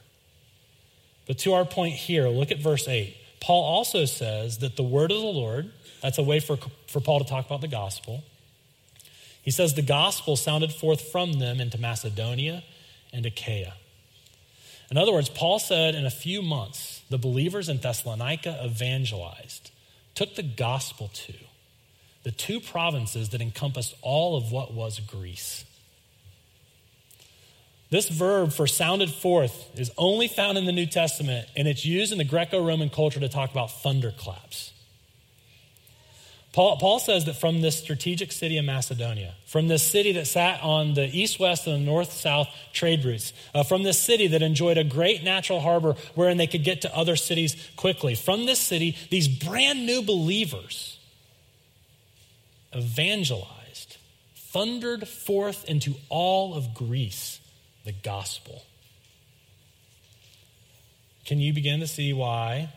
But 1.26 1.40
to 1.40 1.54
our 1.54 1.66
point 1.66 1.96
here, 1.96 2.28
look 2.28 2.52
at 2.52 2.60
verse 2.60 2.88
8. 2.88 3.18
Paul 3.42 3.64
also 3.64 4.06
says 4.06 4.60
that 4.60 4.78
the 4.78 4.84
word 4.84 5.12
of 5.12 5.20
the 5.20 5.26
Lord, 5.26 5.72
that's 6.02 6.20
a 6.20 6.24
way 6.24 6.40
for, 6.40 6.58
for 6.88 7.02
Paul 7.02 7.20
to 7.20 7.26
talk 7.26 7.46
about 7.46 7.62
the 7.62 7.68
gospel. 7.68 8.24
He 9.42 9.52
says 9.52 9.74
the 9.74 9.82
gospel 9.82 10.38
sounded 10.38 10.72
forth 10.72 11.02
from 11.12 11.34
them 11.34 11.60
into 11.60 11.80
Macedonia 11.80 12.64
and 13.12 13.26
Achaia. 13.26 13.74
In 14.92 14.98
other 14.98 15.12
words, 15.12 15.30
Paul 15.30 15.58
said 15.58 15.96
in 15.96 16.06
a 16.06 16.12
few 16.12 16.42
months, 16.42 17.02
the 17.10 17.18
believers 17.18 17.68
in 17.68 17.80
Thessalonica 17.80 18.62
evangelized, 18.64 19.72
took 20.14 20.36
the 20.36 20.44
gospel 20.44 21.10
to 21.14 21.34
the 22.24 22.32
two 22.32 22.60
provinces 22.60 23.30
that 23.30 23.42
encompassed 23.42 23.96
all 24.02 24.38
of 24.38 24.52
what 24.52 24.74
was 24.74 25.00
Greece. 25.00 25.66
This 27.92 28.08
verb 28.08 28.54
for 28.54 28.68
sounded 28.68 29.10
forth 29.10 29.78
is 29.78 29.92
only 29.98 30.30
found 30.30 30.58
in 30.58 30.66
the 30.66 30.72
New 30.72 30.86
Testament, 30.86 31.50
and 31.58 31.68
it's 31.68 31.86
used 31.86 32.14
in 32.14 32.18
the 32.18 32.24
Greco 32.24 32.66
Roman 32.66 32.90
culture 32.90 33.20
to 33.20 33.28
talk 33.28 33.52
about 33.52 33.70
thunderclaps. 33.70 34.72
Paul, 36.54 36.78
Paul, 36.78 37.00
says 37.00 37.26
that 37.26 37.36
from 37.36 37.62
this 37.62 37.78
strategic 37.78 38.32
city 38.32 38.58
of 38.58 38.64
Macedonia, 38.64 39.36
from 39.46 39.68
this 39.68 39.84
city 39.84 40.14
that 40.14 40.26
sat 40.28 40.62
on 40.64 40.94
the 40.94 41.06
east 41.06 41.38
west 41.38 41.68
and 41.68 41.76
the 41.76 41.86
north 41.86 42.14
south 42.14 42.48
trade 42.72 43.04
routes, 43.04 43.34
uh, 43.54 43.64
from 43.64 43.84
this 43.84 44.00
city 44.00 44.28
that 44.28 44.42
enjoyed 44.42 44.78
a 44.78 44.84
great 44.86 45.22
natural 45.22 45.60
harbor 45.60 45.96
wherein 46.16 46.38
they 46.38 46.48
could 46.48 46.64
get 46.64 46.82
to 46.82 46.96
other 46.96 47.18
cities 47.18 47.56
quickly, 47.76 48.16
from 48.16 48.46
this 48.46 48.60
city, 48.60 48.98
these 49.10 49.28
brand 49.28 49.86
new 49.86 50.02
believers 50.02 50.98
evangelized, 52.74 53.98
thundered 54.36 55.10
forth 55.10 55.66
into 55.66 55.96
all 56.10 56.54
of 56.54 56.74
Greece 56.74 57.42
the 57.84 57.92
gospel. 57.92 58.64
Can 61.26 61.40
you 61.40 61.54
begin 61.54 61.80
to 61.80 61.88
see 61.88 62.14
why 62.14 62.70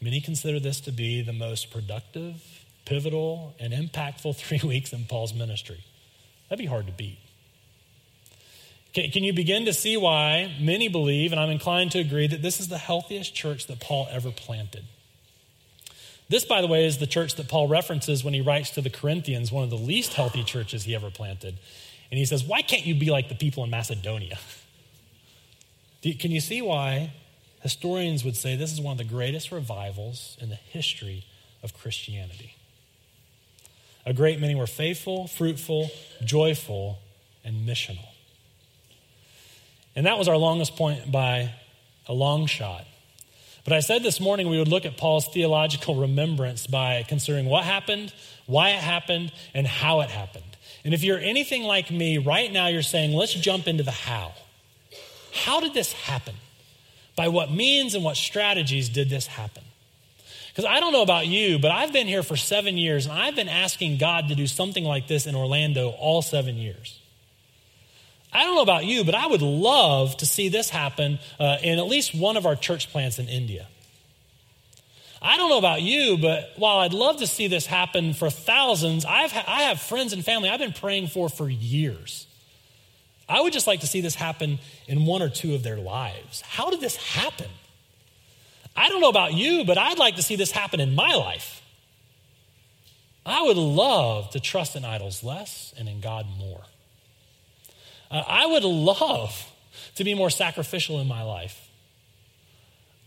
many 0.00 0.20
consider 0.20 0.60
this 0.60 0.80
to 0.82 0.92
be 0.92 1.22
the 1.22 1.32
most 1.32 1.70
productive, 1.70 2.64
pivotal, 2.84 3.54
and 3.58 3.72
impactful 3.72 4.36
three 4.38 4.60
weeks 4.64 4.92
in 4.92 5.04
Paul's 5.04 5.34
ministry? 5.34 5.84
That'd 6.48 6.62
be 6.62 6.68
hard 6.68 6.86
to 6.86 6.92
beat. 6.92 7.18
Can 8.92 9.22
you 9.22 9.32
begin 9.32 9.66
to 9.66 9.72
see 9.72 9.96
why 9.96 10.52
many 10.60 10.88
believe, 10.88 11.30
and 11.30 11.40
I'm 11.40 11.50
inclined 11.50 11.92
to 11.92 12.00
agree, 12.00 12.26
that 12.26 12.42
this 12.42 12.58
is 12.58 12.66
the 12.66 12.78
healthiest 12.78 13.32
church 13.32 13.68
that 13.68 13.78
Paul 13.78 14.08
ever 14.10 14.32
planted? 14.32 14.84
This, 16.28 16.44
by 16.44 16.60
the 16.60 16.66
way, 16.66 16.86
is 16.86 16.98
the 16.98 17.06
church 17.06 17.36
that 17.36 17.48
Paul 17.48 17.68
references 17.68 18.24
when 18.24 18.34
he 18.34 18.40
writes 18.40 18.70
to 18.70 18.80
the 18.80 18.90
Corinthians, 18.90 19.52
one 19.52 19.62
of 19.62 19.70
the 19.70 19.76
least 19.76 20.14
healthy 20.14 20.42
churches 20.42 20.84
he 20.84 20.94
ever 20.94 21.10
planted. 21.10 21.58
And 22.10 22.18
he 22.18 22.24
says, 22.24 22.44
Why 22.44 22.62
can't 22.62 22.84
you 22.84 22.94
be 22.94 23.10
like 23.10 23.28
the 23.28 23.34
people 23.34 23.64
in 23.64 23.70
Macedonia? 23.70 24.38
Can 26.02 26.30
you 26.30 26.40
see 26.40 26.62
why 26.62 27.12
historians 27.62 28.24
would 28.24 28.36
say 28.36 28.56
this 28.56 28.72
is 28.72 28.80
one 28.80 28.92
of 28.92 28.98
the 28.98 29.04
greatest 29.04 29.52
revivals 29.52 30.36
in 30.40 30.48
the 30.48 30.56
history 30.56 31.26
of 31.62 31.74
Christianity? 31.74 32.54
A 34.06 34.14
great 34.14 34.40
many 34.40 34.54
were 34.54 34.66
faithful, 34.66 35.26
fruitful, 35.26 35.90
joyful, 36.24 36.98
and 37.44 37.68
missional. 37.68 38.08
And 39.94 40.06
that 40.06 40.18
was 40.18 40.26
our 40.26 40.38
longest 40.38 40.76
point 40.76 41.12
by 41.12 41.52
a 42.06 42.14
long 42.14 42.46
shot. 42.46 42.86
But 43.64 43.74
I 43.74 43.80
said 43.80 44.02
this 44.02 44.20
morning 44.20 44.48
we 44.48 44.58
would 44.58 44.68
look 44.68 44.86
at 44.86 44.96
Paul's 44.96 45.28
theological 45.28 45.96
remembrance 45.96 46.66
by 46.66 47.04
considering 47.08 47.46
what 47.46 47.64
happened, 47.64 48.12
why 48.46 48.70
it 48.70 48.80
happened, 48.80 49.32
and 49.52 49.66
how 49.66 50.00
it 50.00 50.08
happened. 50.08 50.49
And 50.84 50.94
if 50.94 51.04
you're 51.04 51.18
anything 51.18 51.62
like 51.62 51.90
me, 51.90 52.18
right 52.18 52.50
now 52.50 52.68
you're 52.68 52.82
saying, 52.82 53.12
let's 53.12 53.34
jump 53.34 53.68
into 53.68 53.82
the 53.82 53.90
how. 53.90 54.32
How 55.32 55.60
did 55.60 55.74
this 55.74 55.92
happen? 55.92 56.34
By 57.16 57.28
what 57.28 57.50
means 57.50 57.94
and 57.94 58.02
what 58.02 58.16
strategies 58.16 58.88
did 58.88 59.10
this 59.10 59.26
happen? 59.26 59.62
Because 60.48 60.64
I 60.64 60.80
don't 60.80 60.92
know 60.92 61.02
about 61.02 61.26
you, 61.26 61.58
but 61.58 61.70
I've 61.70 61.92
been 61.92 62.06
here 62.06 62.22
for 62.22 62.36
seven 62.36 62.76
years 62.76 63.06
and 63.06 63.16
I've 63.16 63.36
been 63.36 63.48
asking 63.48 63.98
God 63.98 64.28
to 64.28 64.34
do 64.34 64.46
something 64.46 64.84
like 64.84 65.06
this 65.06 65.26
in 65.26 65.34
Orlando 65.34 65.90
all 65.90 66.22
seven 66.22 66.56
years. 66.56 66.98
I 68.32 68.44
don't 68.44 68.54
know 68.54 68.62
about 68.62 68.84
you, 68.84 69.04
but 69.04 69.14
I 69.14 69.26
would 69.26 69.42
love 69.42 70.16
to 70.18 70.26
see 70.26 70.48
this 70.48 70.70
happen 70.70 71.18
uh, 71.38 71.58
in 71.62 71.78
at 71.78 71.86
least 71.86 72.14
one 72.14 72.36
of 72.36 72.46
our 72.46 72.56
church 72.56 72.90
plants 72.90 73.18
in 73.18 73.28
India. 73.28 73.66
I 75.22 75.36
don't 75.36 75.50
know 75.50 75.58
about 75.58 75.82
you, 75.82 76.16
but 76.16 76.52
while 76.56 76.78
I'd 76.78 76.94
love 76.94 77.18
to 77.18 77.26
see 77.26 77.46
this 77.46 77.66
happen 77.66 78.14
for 78.14 78.30
thousands, 78.30 79.04
I've 79.04 79.32
ha- 79.32 79.44
I 79.46 79.62
have 79.64 79.80
friends 79.80 80.12
and 80.12 80.24
family 80.24 80.48
I've 80.48 80.60
been 80.60 80.72
praying 80.72 81.08
for 81.08 81.28
for 81.28 81.48
years. 81.48 82.26
I 83.28 83.40
would 83.40 83.52
just 83.52 83.66
like 83.66 83.80
to 83.80 83.86
see 83.86 84.00
this 84.00 84.14
happen 84.14 84.58
in 84.88 85.06
one 85.06 85.22
or 85.22 85.28
two 85.28 85.54
of 85.54 85.62
their 85.62 85.76
lives. 85.76 86.40
How 86.40 86.70
did 86.70 86.80
this 86.80 86.96
happen? 86.96 87.48
I 88.74 88.88
don't 88.88 89.00
know 89.00 89.08
about 89.08 89.34
you, 89.34 89.64
but 89.64 89.78
I'd 89.78 89.98
like 89.98 90.16
to 90.16 90.22
see 90.22 90.36
this 90.36 90.50
happen 90.50 90.80
in 90.80 90.94
my 90.94 91.14
life. 91.14 91.62
I 93.24 93.42
would 93.42 93.56
love 93.56 94.30
to 94.30 94.40
trust 94.40 94.74
in 94.74 94.84
idols 94.84 95.22
less 95.22 95.74
and 95.78 95.88
in 95.88 96.00
God 96.00 96.26
more. 96.38 96.62
Uh, 98.10 98.22
I 98.26 98.46
would 98.46 98.64
love 98.64 99.46
to 99.96 100.04
be 100.04 100.14
more 100.14 100.30
sacrificial 100.30 101.00
in 101.00 101.06
my 101.06 101.22
life. 101.22 101.69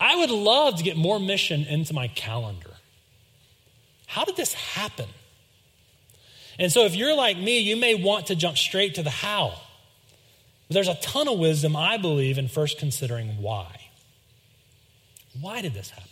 I 0.04 0.18
would 0.18 0.32
love 0.32 0.76
to 0.80 0.84
get 0.84 0.98
more 0.98 1.18
mission 1.18 1.64
into 1.64 1.94
my 1.94 2.10
calendar. 2.10 2.72
How 4.06 4.26
did 4.26 4.36
this 4.36 4.54
happen? 4.54 5.08
And 6.60 6.70
so, 6.70 6.84
if 6.84 6.94
you're 6.94 7.16
like 7.16 7.38
me, 7.38 7.60
you 7.60 7.78
may 7.78 7.96
want 7.96 8.28
to 8.28 8.36
jump 8.36 8.58
straight 8.58 8.96
to 8.96 9.04
the 9.04 9.10
how. 9.10 9.54
But 10.68 10.74
there's 10.74 10.90
a 10.90 10.96
ton 10.96 11.30
of 11.30 11.40
wisdom, 11.40 11.78
I 11.78 11.96
believe, 11.96 12.38
in 12.38 12.50
first 12.50 12.80
considering 12.80 13.42
why. 13.42 13.80
Why 15.40 15.62
did 15.62 15.74
this 15.74 15.90
happen? 15.90 16.10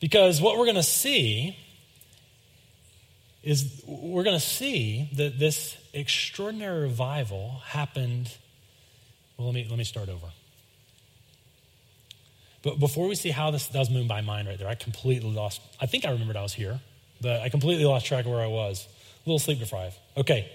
Because 0.00 0.40
what 0.40 0.56
we're 0.56 0.64
going 0.64 0.76
to 0.76 0.82
see 0.82 1.54
is 3.42 3.82
we're 3.86 4.24
going 4.24 4.40
to 4.40 4.44
see 4.44 5.10
that 5.16 5.38
this 5.38 5.76
extraordinary 5.92 6.80
revival 6.80 7.60
happened. 7.66 8.34
Well, 9.36 9.48
let 9.48 9.54
me, 9.54 9.66
let 9.68 9.76
me 9.76 9.84
start 9.84 10.08
over. 10.08 10.28
But 12.64 12.80
before 12.80 13.06
we 13.06 13.14
see 13.14 13.30
how 13.30 13.50
this 13.50 13.68
does 13.68 13.90
move 13.90 14.06
my 14.06 14.22
mind 14.22 14.48
right 14.48 14.58
there, 14.58 14.66
I 14.66 14.74
completely 14.74 15.30
lost. 15.30 15.60
I 15.80 15.86
think 15.86 16.06
I 16.06 16.10
remembered 16.10 16.36
I 16.36 16.42
was 16.42 16.54
here, 16.54 16.80
but 17.20 17.42
I 17.42 17.50
completely 17.50 17.84
lost 17.84 18.06
track 18.06 18.24
of 18.24 18.30
where 18.30 18.40
I 18.40 18.46
was. 18.46 18.88
A 19.24 19.28
little 19.28 19.38
sleep 19.38 19.60
deprived. 19.60 19.96
Okay. 20.16 20.50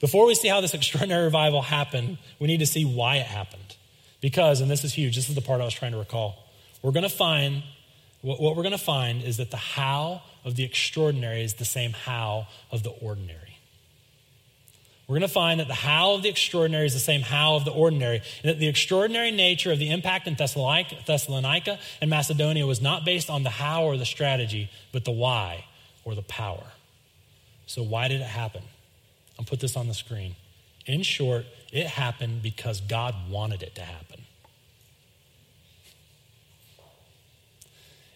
Before 0.00 0.26
we 0.26 0.34
see 0.34 0.48
how 0.48 0.62
this 0.62 0.72
extraordinary 0.74 1.24
revival 1.24 1.60
happened, 1.60 2.16
we 2.38 2.46
need 2.46 2.60
to 2.60 2.66
see 2.66 2.84
why 2.84 3.16
it 3.16 3.26
happened. 3.26 3.76
Because, 4.22 4.62
and 4.62 4.70
this 4.70 4.84
is 4.84 4.94
huge, 4.94 5.16
this 5.16 5.28
is 5.28 5.34
the 5.34 5.42
part 5.42 5.60
I 5.60 5.64
was 5.64 5.74
trying 5.74 5.92
to 5.92 5.98
recall. 5.98 6.48
We're 6.82 6.92
going 6.92 7.04
to 7.04 7.14
find, 7.14 7.62
what, 8.22 8.40
what 8.40 8.56
we're 8.56 8.62
going 8.62 8.72
to 8.72 8.78
find 8.78 9.22
is 9.22 9.36
that 9.36 9.50
the 9.50 9.58
how 9.58 10.22
of 10.44 10.56
the 10.56 10.64
extraordinary 10.64 11.42
is 11.42 11.54
the 11.54 11.64
same 11.64 11.92
how 11.92 12.48
of 12.72 12.82
the 12.82 12.90
ordinary. 12.90 13.47
We're 15.08 15.14
going 15.14 15.22
to 15.22 15.28
find 15.28 15.58
that 15.58 15.68
the 15.68 15.74
how 15.74 16.12
of 16.12 16.22
the 16.22 16.28
extraordinary 16.28 16.84
is 16.84 16.92
the 16.92 17.00
same 17.00 17.22
how 17.22 17.56
of 17.56 17.64
the 17.64 17.70
ordinary, 17.70 18.16
and 18.42 18.50
that 18.50 18.58
the 18.58 18.68
extraordinary 18.68 19.30
nature 19.30 19.72
of 19.72 19.78
the 19.78 19.90
impact 19.90 20.28
in 20.28 20.34
Thessalonica 20.34 21.78
and 22.02 22.10
Macedonia 22.10 22.66
was 22.66 22.82
not 22.82 23.06
based 23.06 23.30
on 23.30 23.42
the 23.42 23.48
how 23.48 23.84
or 23.84 23.96
the 23.96 24.04
strategy, 24.04 24.70
but 24.92 25.06
the 25.06 25.10
why 25.10 25.64
or 26.04 26.14
the 26.14 26.22
power. 26.22 26.64
So, 27.66 27.82
why 27.82 28.08
did 28.08 28.20
it 28.20 28.26
happen? 28.26 28.62
I'll 29.38 29.46
put 29.46 29.60
this 29.60 29.76
on 29.76 29.88
the 29.88 29.94
screen. 29.94 30.36
In 30.84 31.02
short, 31.02 31.46
it 31.72 31.86
happened 31.86 32.42
because 32.42 32.82
God 32.82 33.14
wanted 33.30 33.62
it 33.62 33.74
to 33.76 33.82
happen. 33.82 34.22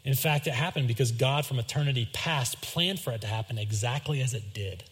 In 0.04 0.14
fact, 0.14 0.46
it 0.46 0.54
happened 0.54 0.88
because 0.88 1.12
God 1.12 1.46
from 1.46 1.58
eternity 1.58 2.08
past 2.12 2.60
planned 2.60 3.00
for 3.00 3.12
it 3.12 3.22
to 3.22 3.26
happen 3.26 3.56
exactly 3.56 4.20
as 4.20 4.34
it 4.34 4.52
did. 4.52 4.84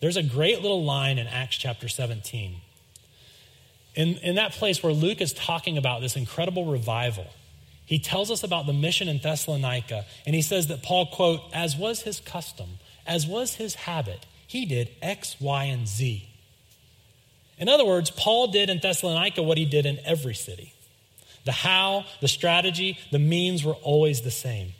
There's 0.00 0.16
a 0.16 0.22
great 0.22 0.62
little 0.62 0.84
line 0.84 1.18
in 1.18 1.26
Acts 1.26 1.56
chapter 1.56 1.88
17. 1.88 2.56
In, 3.94 4.16
in 4.18 4.36
that 4.36 4.52
place 4.52 4.82
where 4.82 4.92
Luke 4.92 5.20
is 5.20 5.32
talking 5.32 5.76
about 5.76 6.00
this 6.00 6.14
incredible 6.14 6.66
revival, 6.66 7.26
he 7.84 7.98
tells 7.98 8.30
us 8.30 8.44
about 8.44 8.66
the 8.66 8.72
mission 8.72 9.08
in 9.08 9.18
Thessalonica, 9.18 10.04
and 10.24 10.34
he 10.34 10.42
says 10.42 10.68
that 10.68 10.82
Paul, 10.82 11.06
quote, 11.06 11.40
as 11.52 11.76
was 11.76 12.02
his 12.02 12.20
custom, 12.20 12.78
as 13.06 13.26
was 13.26 13.54
his 13.54 13.74
habit, 13.74 14.26
he 14.46 14.66
did 14.66 14.90
X, 15.02 15.36
Y, 15.40 15.64
and 15.64 15.88
Z. 15.88 16.28
In 17.58 17.68
other 17.68 17.84
words, 17.84 18.10
Paul 18.10 18.48
did 18.48 18.70
in 18.70 18.78
Thessalonica 18.78 19.42
what 19.42 19.58
he 19.58 19.64
did 19.64 19.84
in 19.84 19.98
every 20.04 20.34
city. 20.34 20.74
The 21.44 21.52
how, 21.52 22.04
the 22.20 22.28
strategy, 22.28 22.98
the 23.10 23.18
means 23.18 23.64
were 23.64 23.74
always 23.82 24.20
the 24.20 24.30
same. 24.30 24.74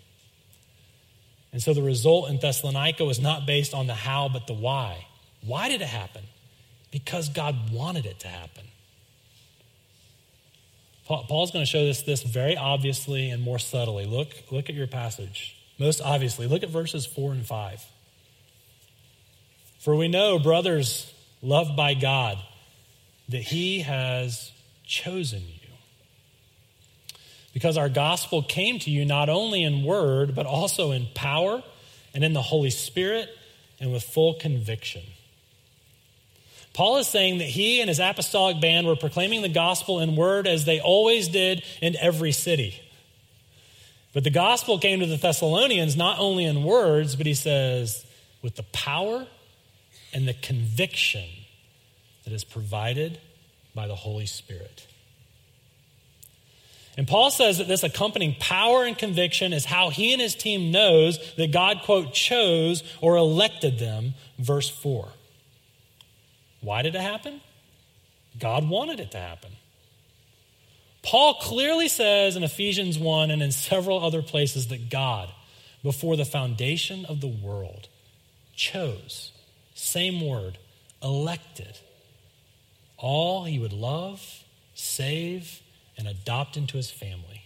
And 1.53 1.63
so 1.63 1.75
the 1.75 1.83
result 1.83 2.31
in 2.31 2.39
Thessalonica 2.39 3.05
was 3.05 3.19
not 3.19 3.47
based 3.47 3.75
on 3.75 3.87
the 3.87 3.95
how, 3.95 4.29
but 4.29 4.47
the 4.47 4.53
why. 4.53 5.08
Why 5.45 5.69
did 5.69 5.81
it 5.81 5.89
happen? 5.89 6.23
Because 6.91 7.29
God 7.29 7.71
wanted 7.71 8.07
it 8.07 8.21
to 8.21 8.29
happen. 8.29 8.65
Paul's 11.07 11.51
going 11.51 11.65
to 11.65 11.71
show 11.71 11.87
this, 11.87 12.03
this 12.03 12.23
very 12.23 12.57
obviously 12.57 13.31
and 13.31 13.43
more 13.43 13.59
subtly. 13.59 14.05
Look, 14.05 14.29
look 14.51 14.69
at 14.69 14.75
your 14.75 14.87
passage. 14.87 15.57
Most 15.79 16.03
obviously, 16.03 16.47
look 16.47 16.63
at 16.63 16.69
verses 16.69 17.07
4 17.07 17.33
and 17.33 17.47
5. 17.47 17.85
For 19.79 19.97
we 19.97 20.09
know, 20.09 20.39
brothers 20.39 21.13
loved 21.41 21.77
by 21.77 21.95
God, 21.95 22.39
that 23.31 23.43
He 23.43 23.81
has 23.81 24.53
chosen 24.85 25.41
you. 25.41 25.69
Because 27.55 27.79
our 27.79 27.89
gospel 27.89 28.43
came 28.43 28.79
to 28.81 28.91
you 28.91 29.05
not 29.05 29.29
only 29.29 29.63
in 29.63 29.85
word, 29.85 30.35
but 30.35 30.45
also 30.45 30.91
in 30.91 31.07
power 31.15 31.63
and 32.13 32.23
in 32.23 32.35
the 32.35 32.43
Holy 32.43 32.71
Spirit 32.71 33.31
and 33.81 33.93
with 33.93 34.03
full 34.03 34.35
conviction. 34.35 35.03
Paul 36.79 36.99
is 36.99 37.09
saying 37.09 37.39
that 37.39 37.49
he 37.49 37.81
and 37.81 37.89
his 37.89 37.99
apostolic 37.99 38.61
band 38.61 38.87
were 38.87 38.95
proclaiming 38.95 39.43
the 39.43 39.49
gospel 39.49 39.99
in 39.99 40.15
word 40.15 40.47
as 40.47 40.65
they 40.65 40.79
always 40.79 41.27
did 41.27 41.65
in 41.83 41.97
every 41.97 42.31
city. 42.31 42.81
But 44.15 44.23
the 44.23 44.31
gospel 44.31 44.79
came 44.79 45.01
to 45.01 45.07
the 45.07 45.17
Thessalonians 45.17 45.97
not 45.97 46.21
only 46.21 46.45
in 46.45 46.63
words, 46.63 47.17
but 47.17 47.27
he 47.27 47.35
says, 47.35 48.07
with 48.43 48.55
the 48.55 48.63
power 48.63 49.27
and 50.13 50.29
the 50.29 50.35
conviction 50.35 51.25
that 52.23 52.33
is 52.33 52.45
provided 52.45 53.19
by 53.75 53.89
the 53.89 53.97
Holy 53.97 54.27
Spirit. 54.27 54.87
And 56.97 57.09
Paul 57.09 57.33
says 57.33 57.59
that 57.59 57.67
this 57.67 57.83
accompanying 57.83 58.37
power 58.39 58.85
and 58.85 58.97
conviction 58.97 59.53
is 59.53 59.65
how 59.65 59.91
he 59.91 60.13
and 60.13 60.23
his 60.23 60.37
team 60.37 60.71
knows 60.71 61.19
that 61.35 61.51
God, 61.51 61.81
quote, 61.83 62.15
chose 62.15 62.85
or 63.01 63.17
elected 63.17 63.81
them, 63.81 64.15
verse 64.39 64.71
4. 64.71 65.09
Why 66.61 66.83
did 66.83 66.95
it 66.95 67.01
happen? 67.01 67.41
God 68.39 68.69
wanted 68.69 69.01
it 69.01 69.11
to 69.13 69.19
happen. 69.19 69.51
Paul 71.03 71.35
clearly 71.35 71.89
says 71.89 72.37
in 72.37 72.43
Ephesians 72.43 72.99
1 72.99 73.31
and 73.31 73.43
in 73.43 73.53
several 73.53 74.05
other 74.05 74.23
places 74.23 74.69
that 74.69 74.91
God, 74.91 75.31
before 75.83 76.17
the 76.17 76.25
foundation 76.25 77.05
of 77.07 77.21
the 77.21 77.29
world, 77.29 77.89
chose 78.55 79.33
same 79.79 80.21
word, 80.21 80.59
elected. 81.03 81.79
All 82.97 83.45
he 83.45 83.59
would 83.59 83.73
love, 83.73 84.43
save, 84.75 85.61
and 85.97 86.09
adopt 86.09 86.57
into 86.57 86.77
his 86.77 86.91
family. 86.91 87.43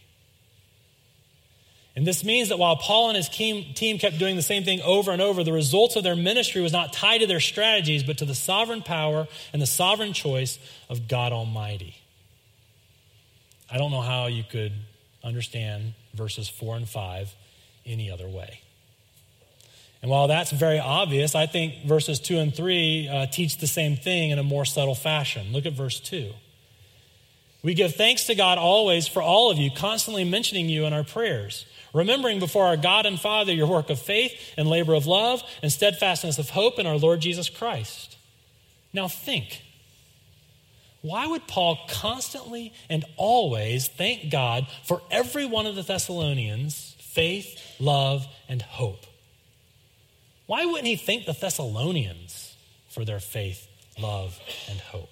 And 1.95 2.07
this 2.07 2.25
means 2.25 2.49
that 2.49 2.59
while 2.59 2.77
Paul 2.77 3.09
and 3.09 3.17
his 3.17 3.29
team 3.29 3.99
kept 3.99 4.19
doing 4.19 4.37
the 4.37 4.43
same 4.43 4.65
thing 4.65 4.81
over 4.81 5.11
and 5.11 5.21
over, 5.21 5.45
the 5.45 5.53
results 5.53 5.95
of 5.95 6.03
their 6.03 6.17
ministry 6.17 6.63
was 6.63 6.73
not 6.73 6.93
tied 6.93 7.19
to 7.19 7.27
their 7.27 7.41
strategies, 7.41 8.03
but 8.03 8.19
to 8.19 8.25
the 8.25 8.35
sovereign 8.35 8.83
power 8.83 9.29
and 9.53 9.61
the 9.61 9.67
sovereign 9.67 10.15
choice 10.15 10.59
of 10.89 11.07
God 11.07 11.33
Almighty. 11.33 11.97
I 13.71 13.77
don't 13.77 13.91
know 13.91 14.01
how 14.01 14.27
you 14.27 14.43
could 14.43 14.73
understand 15.23 15.93
verses 16.15 16.49
4 16.49 16.77
and 16.77 16.89
5 16.89 17.35
any 17.85 18.11
other 18.11 18.29
way. 18.29 18.61
And 20.01 20.11
while 20.11 20.29
that's 20.29 20.51
very 20.51 20.81
obvious, 20.81 21.35
I 21.35 21.47
think 21.47 21.85
verses 21.85 22.19
2 22.21 22.39
and 22.39 22.55
3 22.55 23.09
uh, 23.09 23.27
teach 23.27 23.59
the 23.59 23.67
same 23.67 23.97
thing 23.97 24.31
in 24.31 24.39
a 24.39 24.43
more 24.43 24.65
subtle 24.65 24.95
fashion. 24.95 25.53
Look 25.53 25.65
at 25.65 25.75
verse 25.75 26.01
2. 26.01 26.33
We 27.63 27.75
give 27.75 27.95
thanks 27.95 28.25
to 28.27 28.35
God 28.35 28.59
always 28.59 29.07
for 29.07 29.23
all 29.23 29.51
of 29.51 29.59
you, 29.59 29.71
constantly 29.71 30.25
mentioning 30.25 30.69
you 30.69 30.85
in 30.85 30.93
our 30.93 31.05
prayers, 31.05 31.65
remembering 31.95 32.41
before 32.41 32.67
our 32.67 32.77
God 32.77 33.07
and 33.07 33.21
Father 33.21 33.53
your 33.53 33.69
work 33.69 33.89
of 33.89 34.01
faith 34.01 34.33
and 34.57 34.69
labor 34.69 34.95
of 34.95 35.07
love 35.07 35.43
and 35.63 35.71
steadfastness 35.71 36.39
of 36.39 36.51
hope 36.51 36.79
in 36.79 36.87
our 36.87 36.97
Lord 36.97 37.21
Jesus 37.21 37.49
Christ. 37.49 38.17
Now 38.93 39.09
think. 39.09 39.63
Why 41.03 41.27
would 41.27 41.49
Paul 41.49 41.79
constantly 41.89 42.73
and 42.89 43.05
always 43.17 43.89
thank 43.89 44.31
God 44.31 44.67
for 44.85 45.03
every 45.11 45.45
one 45.45 45.67
of 45.67 45.75
the 45.75 45.83
Thessalonians' 45.83 46.95
faith, 47.01 47.61
love, 47.81 48.27
and 48.49 48.63
hope? 48.63 49.05
Why 50.47 50.65
wouldn't 50.65 50.87
he 50.87 50.97
thank 50.97 51.27
the 51.27 51.33
Thessalonians 51.33 52.57
for 52.89 53.05
their 53.05 53.21
faith, 53.21 53.67
love, 53.99 54.39
and 54.69 54.79
hope? 54.79 55.11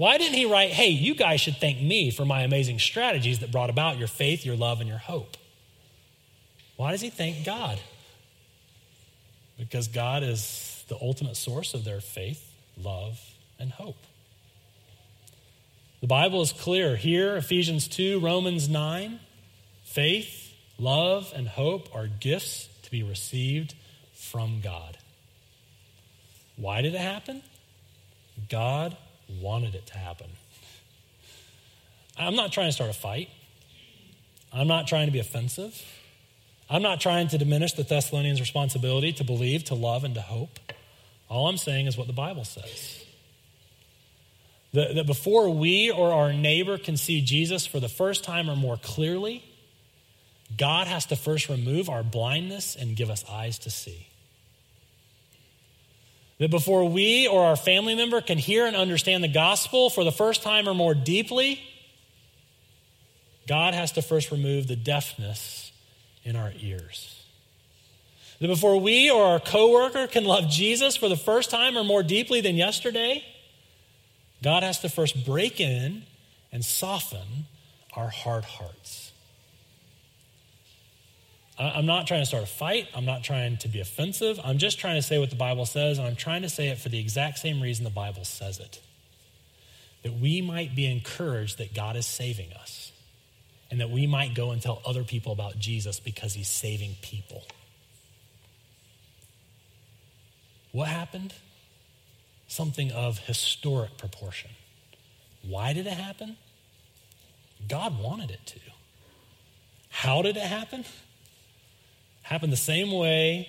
Why 0.00 0.16
didn't 0.16 0.38
he 0.38 0.46
write, 0.46 0.70
hey, 0.70 0.88
you 0.88 1.14
guys 1.14 1.42
should 1.42 1.58
thank 1.58 1.78
me 1.78 2.10
for 2.10 2.24
my 2.24 2.40
amazing 2.40 2.78
strategies 2.78 3.40
that 3.40 3.52
brought 3.52 3.68
about 3.68 3.98
your 3.98 4.08
faith, 4.08 4.46
your 4.46 4.56
love, 4.56 4.80
and 4.80 4.88
your 4.88 4.96
hope? 4.96 5.36
Why 6.76 6.92
does 6.92 7.02
he 7.02 7.10
thank 7.10 7.44
God? 7.44 7.78
Because 9.58 9.88
God 9.88 10.22
is 10.22 10.86
the 10.88 10.96
ultimate 11.02 11.36
source 11.36 11.74
of 11.74 11.84
their 11.84 12.00
faith, 12.00 12.50
love, 12.82 13.20
and 13.58 13.72
hope. 13.72 13.98
The 16.00 16.06
Bible 16.06 16.40
is 16.40 16.54
clear 16.54 16.96
here 16.96 17.36
Ephesians 17.36 17.86
2, 17.86 18.20
Romans 18.20 18.70
9. 18.70 19.20
Faith, 19.84 20.54
love, 20.78 21.30
and 21.36 21.46
hope 21.46 21.94
are 21.94 22.06
gifts 22.06 22.70
to 22.84 22.90
be 22.90 23.02
received 23.02 23.74
from 24.14 24.62
God. 24.62 24.96
Why 26.56 26.80
did 26.80 26.94
it 26.94 27.02
happen? 27.02 27.42
God 28.48 28.96
wanted 29.40 29.74
it 29.74 29.86
to 29.86 29.98
happen. 29.98 30.28
I'm 32.16 32.36
not 32.36 32.52
trying 32.52 32.68
to 32.68 32.72
start 32.72 32.90
a 32.90 32.94
fight. 32.94 33.28
I'm 34.52 34.66
not 34.66 34.86
trying 34.86 35.06
to 35.06 35.12
be 35.12 35.20
offensive. 35.20 35.82
I'm 36.68 36.82
not 36.82 37.00
trying 37.00 37.28
to 37.28 37.38
diminish 37.38 37.72
the 37.72 37.82
Thessalonians' 37.82 38.40
responsibility 38.40 39.12
to 39.14 39.24
believe, 39.24 39.64
to 39.64 39.74
love, 39.74 40.04
and 40.04 40.14
to 40.14 40.20
hope. 40.20 40.58
All 41.28 41.48
I'm 41.48 41.56
saying 41.56 41.86
is 41.86 41.96
what 41.96 42.06
the 42.06 42.12
Bible 42.12 42.44
says. 42.44 43.04
That, 44.72 44.94
that 44.94 45.06
before 45.06 45.50
we 45.50 45.90
or 45.90 46.12
our 46.12 46.32
neighbor 46.32 46.78
can 46.78 46.96
see 46.96 47.22
Jesus 47.22 47.66
for 47.66 47.80
the 47.80 47.88
first 47.88 48.22
time 48.22 48.48
or 48.48 48.54
more 48.54 48.76
clearly, 48.76 49.44
God 50.56 50.86
has 50.86 51.06
to 51.06 51.16
first 51.16 51.48
remove 51.48 51.88
our 51.88 52.02
blindness 52.02 52.76
and 52.76 52.96
give 52.96 53.10
us 53.10 53.24
eyes 53.28 53.58
to 53.60 53.70
see. 53.70 54.06
That 56.40 56.50
before 56.50 56.88
we 56.88 57.28
or 57.28 57.44
our 57.44 57.54
family 57.54 57.94
member 57.94 58.22
can 58.22 58.38
hear 58.38 58.66
and 58.66 58.74
understand 58.74 59.22
the 59.22 59.28
gospel 59.28 59.90
for 59.90 60.04
the 60.04 60.10
first 60.10 60.42
time 60.42 60.66
or 60.66 60.72
more 60.72 60.94
deeply, 60.94 61.60
God 63.46 63.74
has 63.74 63.92
to 63.92 64.02
first 64.02 64.30
remove 64.30 64.66
the 64.66 64.74
deafness 64.74 65.70
in 66.24 66.36
our 66.36 66.50
ears. 66.58 67.22
That 68.40 68.48
before 68.48 68.80
we 68.80 69.10
or 69.10 69.22
our 69.22 69.40
coworker 69.40 70.06
can 70.06 70.24
love 70.24 70.48
Jesus 70.48 70.96
for 70.96 71.10
the 71.10 71.16
first 71.16 71.50
time 71.50 71.76
or 71.76 71.84
more 71.84 72.02
deeply 72.02 72.40
than 72.40 72.56
yesterday, 72.56 73.22
God 74.42 74.62
has 74.62 74.80
to 74.80 74.88
first 74.88 75.26
break 75.26 75.60
in 75.60 76.04
and 76.50 76.64
soften 76.64 77.44
our 77.92 78.08
hard 78.08 78.44
hearts. 78.44 79.09
I'm 81.60 81.84
not 81.84 82.06
trying 82.06 82.22
to 82.22 82.26
start 82.26 82.42
a 82.42 82.46
fight. 82.46 82.88
I'm 82.94 83.04
not 83.04 83.22
trying 83.22 83.58
to 83.58 83.68
be 83.68 83.80
offensive. 83.80 84.40
I'm 84.42 84.56
just 84.56 84.78
trying 84.78 84.96
to 84.96 85.02
say 85.02 85.18
what 85.18 85.28
the 85.28 85.36
Bible 85.36 85.66
says, 85.66 85.98
and 85.98 86.06
I'm 86.06 86.16
trying 86.16 86.42
to 86.42 86.48
say 86.48 86.68
it 86.68 86.78
for 86.78 86.88
the 86.88 86.98
exact 86.98 87.38
same 87.38 87.60
reason 87.60 87.84
the 87.84 87.90
Bible 87.90 88.24
says 88.24 88.58
it 88.58 88.80
that 90.02 90.18
we 90.18 90.40
might 90.40 90.74
be 90.74 90.86
encouraged 90.86 91.58
that 91.58 91.74
God 91.74 91.96
is 91.96 92.06
saving 92.06 92.52
us, 92.54 92.92
and 93.70 93.80
that 93.80 93.90
we 93.90 94.06
might 94.06 94.34
go 94.34 94.50
and 94.50 94.60
tell 94.62 94.80
other 94.86 95.04
people 95.04 95.32
about 95.32 95.58
Jesus 95.58 96.00
because 96.00 96.34
he's 96.34 96.48
saving 96.48 96.96
people. 97.02 97.44
What 100.72 100.88
happened? 100.88 101.34
Something 102.48 102.90
of 102.92 103.18
historic 103.18 103.98
proportion. 103.98 104.50
Why 105.42 105.72
did 105.72 105.86
it 105.86 105.92
happen? 105.92 106.36
God 107.68 108.00
wanted 108.00 108.30
it 108.30 108.44
to. 108.46 108.60
How 109.90 110.22
did 110.22 110.36
it 110.36 110.42
happen? 110.42 110.84
Happened 112.22 112.52
the 112.52 112.56
same 112.56 112.92
way 112.92 113.48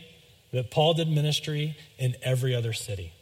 that 0.52 0.72
Paul 0.72 0.94
did 0.94 1.08
ministry 1.08 1.78
in 1.98 2.16
every 2.22 2.56
other 2.56 2.74
city. 2.74 3.14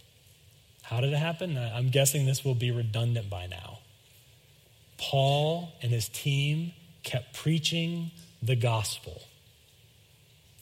How 0.84 1.02
did 1.02 1.14
it 1.14 1.18
happen? 1.18 1.58
I'm 1.58 1.90
guessing 1.90 2.26
this 2.26 2.44
will 2.44 2.56
be 2.56 2.72
redundant 2.72 3.30
by 3.30 3.46
now. 3.46 3.80
Paul 4.98 5.72
and 5.82 5.92
his 5.92 6.10
team 6.10 6.74
kept 7.04 7.36
preaching 7.36 8.12
the 8.42 8.56
gospel. 8.56 9.22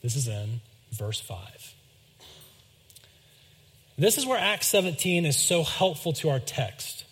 This 0.02 0.16
is 0.16 0.28
in 0.28 0.60
verse 0.92 1.20
5. 1.20 1.74
This 3.96 4.16
is 4.16 4.26
where 4.26 4.38
Acts 4.38 4.68
17 4.68 5.26
is 5.26 5.36
so 5.36 5.64
helpful 5.64 6.12
to 6.14 6.30
our 6.30 6.38
text. 6.38 7.04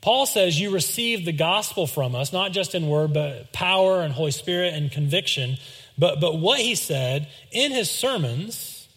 Paul 0.00 0.24
says, 0.24 0.58
You 0.58 0.70
received 0.70 1.26
the 1.26 1.32
gospel 1.32 1.86
from 1.86 2.14
us, 2.14 2.32
not 2.32 2.52
just 2.52 2.74
in 2.74 2.88
word, 2.88 3.12
but 3.12 3.52
power 3.52 4.00
and 4.00 4.12
Holy 4.12 4.30
Spirit 4.30 4.72
and 4.72 4.90
conviction. 4.90 5.58
But, 6.00 6.18
but 6.18 6.38
what 6.38 6.58
he 6.58 6.76
said 6.76 7.28
in 7.52 7.72
his 7.72 7.90
sermons 7.90 8.88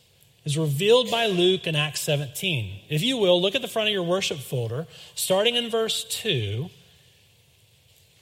is 0.45 0.57
revealed 0.57 1.11
by 1.11 1.25
Luke 1.25 1.67
in 1.67 1.75
Acts 1.75 1.99
17. 1.99 2.79
If 2.87 3.03
you 3.03 3.17
will, 3.17 3.41
look 3.41 3.55
at 3.55 3.61
the 3.61 3.67
front 3.67 3.89
of 3.89 3.93
your 3.93 4.03
worship 4.03 4.37
folder, 4.37 4.87
starting 5.13 5.55
in 5.55 5.69
verse 5.69 6.05
2, 6.05 6.69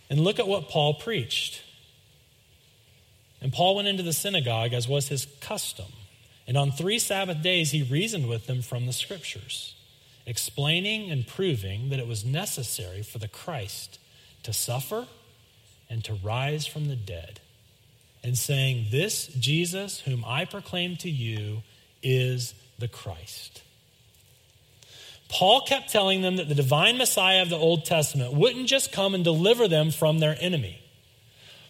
and 0.10 0.20
look 0.20 0.40
at 0.40 0.48
what 0.48 0.68
Paul 0.68 0.96
preached. 0.96 1.62
And 3.40 3.54
Paul 3.54 3.76
went 3.76 3.88
into 3.88 4.02
the 4.02 4.14
synagogue, 4.14 4.74
as 4.74 4.88
was 4.88 5.10
his 5.10 5.28
custom. 5.42 5.94
And 6.48 6.58
on 6.58 6.72
three 6.72 6.98
Sabbath 6.98 7.44
days, 7.44 7.70
he 7.70 7.84
reasoned 7.84 8.28
with 8.28 8.48
them 8.48 8.64
from 8.64 8.88
the 8.88 8.94
scriptures, 8.94 9.76
explaining 10.26 11.12
and 11.12 11.28
proving 11.28 11.90
that 11.90 12.00
it 12.00 12.08
was 12.08 12.26
necessary 12.26 13.04
for 13.04 13.20
the 13.20 13.28
Christ 13.28 14.00
to 14.42 14.52
suffer 14.52 15.06
and 15.88 16.04
to 16.04 16.16
rise 16.16 16.66
from 16.66 16.88
the 16.88 16.96
dead 16.96 17.42
and 18.24 18.38
saying, 18.38 18.88
This 18.92 19.28
Jesus, 19.28 20.02
whom 20.02 20.24
I 20.26 20.46
proclaim 20.46 20.98
to 20.98 21.10
you, 21.10 21.64
is 22.04 22.54
the 22.80 22.88
Christ. 22.88 23.62
Paul 25.30 25.62
kept 25.62 25.92
telling 25.92 26.22
them 26.22 26.36
that 26.36 26.50
the 26.50 26.56
divine 26.56 26.98
Messiah 26.98 27.42
of 27.42 27.50
the 27.50 27.56
Old 27.56 27.86
Testament 27.86 28.34
wouldn't 28.34 28.68
just 28.68 28.92
come 28.92 29.16
and 29.16 29.24
deliver 29.24 29.68
them 29.68 29.92
from 29.92 30.20
their 30.20 30.36
enemy. 30.40 30.82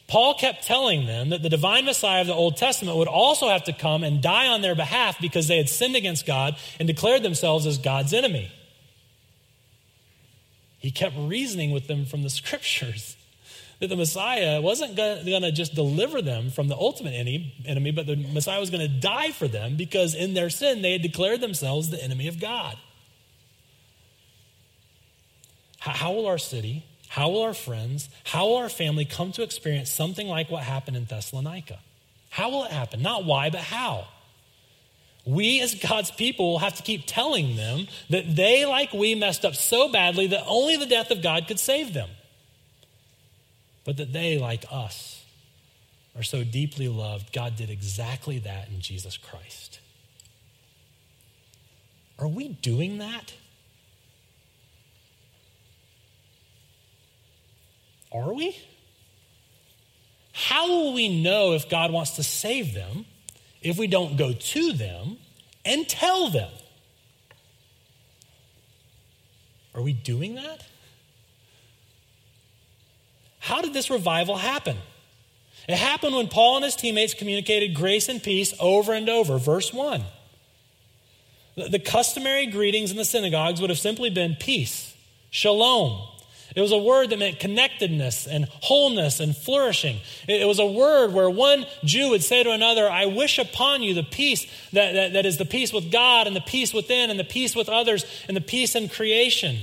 Paul 0.08 0.34
kept 0.34 0.66
telling 0.66 1.06
them 1.06 1.30
that 1.30 1.42
the 1.42 1.48
divine 1.48 1.86
Messiah 1.86 2.22
of 2.22 2.28
the 2.28 2.34
Old 2.34 2.58
Testament 2.58 2.98
would 2.98 3.08
also 3.08 3.48
have 3.48 3.64
to 3.66 3.74
come 3.74 4.04
and 4.04 4.22
die 4.22 4.48
on 4.48 4.62
their 4.62 4.76
behalf 4.76 5.22
because 5.22 5.48
they 5.48 5.58
had 5.58 5.70
sinned 5.70 5.96
against 5.96 6.26
God 6.26 6.58
and 6.80 6.88
declared 6.88 7.24
themselves 7.24 7.66
as 7.66 7.78
God's 7.78 8.14
enemy. 8.14 8.52
He 10.80 10.92
kept 10.92 11.16
reasoning 11.18 11.72
with 11.72 11.88
them 11.88 12.06
from 12.06 12.24
the 12.24 12.30
scriptures 12.42 13.16
that 13.82 13.88
the 13.88 13.96
Messiah 13.96 14.62
wasn't 14.62 14.96
going 14.96 15.42
to 15.42 15.52
just 15.52 15.74
deliver 15.74 16.22
them 16.22 16.52
from 16.52 16.68
the 16.68 16.76
ultimate 16.76 17.14
enemy, 17.16 17.92
but 17.92 18.06
the 18.06 18.16
Messiah 18.16 18.60
was 18.60 18.70
going 18.70 18.88
to 18.88 19.00
die 19.00 19.32
for 19.32 19.48
them 19.48 19.76
because 19.76 20.14
in 20.14 20.36
their 20.36 20.52
sin 20.52 20.84
they 20.84 20.92
had 20.94 21.02
declared 21.02 21.42
themselves 21.42 21.90
the 21.90 22.02
enemy 22.02 22.28
of 22.28 22.40
God. 22.40 22.78
How 25.80 26.14
will 26.14 26.28
our 26.28 26.38
city, 26.38 26.86
how 27.10 27.30
will 27.30 27.42
our 27.42 27.56
friends, 27.56 28.08
how 28.24 28.46
will 28.46 28.58
our 28.58 28.70
family 28.70 29.04
come 29.04 29.32
to 29.32 29.42
experience 29.42 29.90
something 29.90 30.28
like 30.28 30.52
what 30.52 30.62
happened 30.62 30.96
in 30.96 31.06
Thessalonica? 31.06 31.80
How 32.30 32.52
will 32.52 32.66
it 32.66 32.72
happen? 32.72 33.02
Not 33.02 33.26
why, 33.26 33.50
but 33.50 33.62
how. 33.62 34.08
We, 35.26 35.60
as 35.60 35.74
God's 35.74 36.12
people, 36.12 36.52
will 36.52 36.60
have 36.60 36.76
to 36.76 36.84
keep 36.84 37.06
telling 37.08 37.56
them 37.56 37.88
that 38.12 38.36
they, 38.36 38.64
like 38.68 38.94
we, 38.94 39.16
messed 39.16 39.44
up 39.44 39.56
so 39.56 39.92
badly 39.92 40.28
that 40.28 40.44
only 40.46 40.78
the 40.78 40.86
death 40.86 41.10
of 41.10 41.24
God 41.24 41.48
could 41.48 41.60
save 41.60 41.94
them 41.94 42.10
but 43.86 43.98
that 43.98 44.14
they, 44.14 44.38
like 44.38 44.66
us, 44.72 45.24
are 46.16 46.24
so 46.24 46.44
deeply 46.44 46.88
loved, 46.88 47.34
God 47.34 47.56
did 47.56 47.70
exactly 47.70 48.40
that 48.40 48.70
in 48.70 48.82
Jesus 48.82 49.18
Christ. 49.18 49.80
Are 52.20 52.28
we 52.28 52.50
doing 52.50 52.98
that? 53.00 53.34
Are 58.12 58.34
we? 58.34 58.56
how 60.52 60.68
will 60.68 60.94
we 60.94 61.22
know 61.22 61.54
if 61.54 61.70
God 61.70 61.92
wants 61.92 62.18
to 62.18 62.24
save 62.24 62.74
them 62.74 63.06
if 63.62 63.78
we 63.78 63.88
don't 63.88 64.18
go 64.18 64.34
to 64.34 64.74
them 64.74 65.18
and 65.64 65.88
tell 65.88 66.30
them? 66.30 66.52
Are 69.74 69.82
we 69.82 69.94
doing 69.94 70.36
that? 70.36 70.66
How 73.42 73.62
did 73.62 73.74
this 73.74 73.90
revival 73.90 74.38
happen? 74.38 74.78
It 75.68 75.76
happened 75.76 76.16
when 76.16 76.28
Paul 76.28 76.58
and 76.58 76.66
his 76.66 76.76
teammates 76.76 77.16
communicated 77.16 77.74
grace 77.74 78.08
and 78.08 78.22
peace 78.22 78.54
over 78.60 78.94
and 78.94 79.10
over. 79.10 79.38
Verse 79.38 79.74
1. 79.74 80.04
The 81.56 81.80
customary 81.80 82.46
greetings 82.46 82.92
in 82.92 82.98
the 82.98 83.06
synagogues 83.06 83.60
would 83.60 83.70
have 83.70 83.80
simply 83.80 84.10
been 84.10 84.36
peace, 84.40 84.96
shalom. 85.32 86.08
It 86.56 86.62
was 86.62 86.72
a 86.72 86.78
word 86.78 87.10
that 87.10 87.20
meant 87.20 87.40
connectedness 87.40 88.28
and 88.28 88.46
wholeness 88.62 89.20
and 89.20 89.36
flourishing. 89.36 89.98
It 90.28 90.48
was 90.48 90.60
a 90.60 90.66
word 90.66 91.14
where 91.14 91.30
one 91.30 91.66
Jew 91.84 92.10
would 92.10 92.24
say 92.24 92.44
to 92.44 92.52
another, 92.52 92.90
I 92.90 93.06
wish 93.06 93.40
upon 93.40 93.82
you 93.82 93.94
the 93.94 94.04
peace 94.04 94.46
that, 94.74 94.94
that, 94.94 95.14
that 95.14 95.26
is 95.26 95.38
the 95.38 95.46
peace 95.46 95.74
with 95.74 95.92
God 95.92 96.28
and 96.28 96.36
the 96.36 96.42
peace 96.42 96.74
within 96.74 97.10
and 97.10 97.20
the 97.20 97.24
peace 97.24 97.56
with 97.56 97.70
others 97.70 98.06
and 98.28 98.38
the 98.38 98.42
peace 98.42 98.76
in 98.76 98.88
creation. 98.88 99.60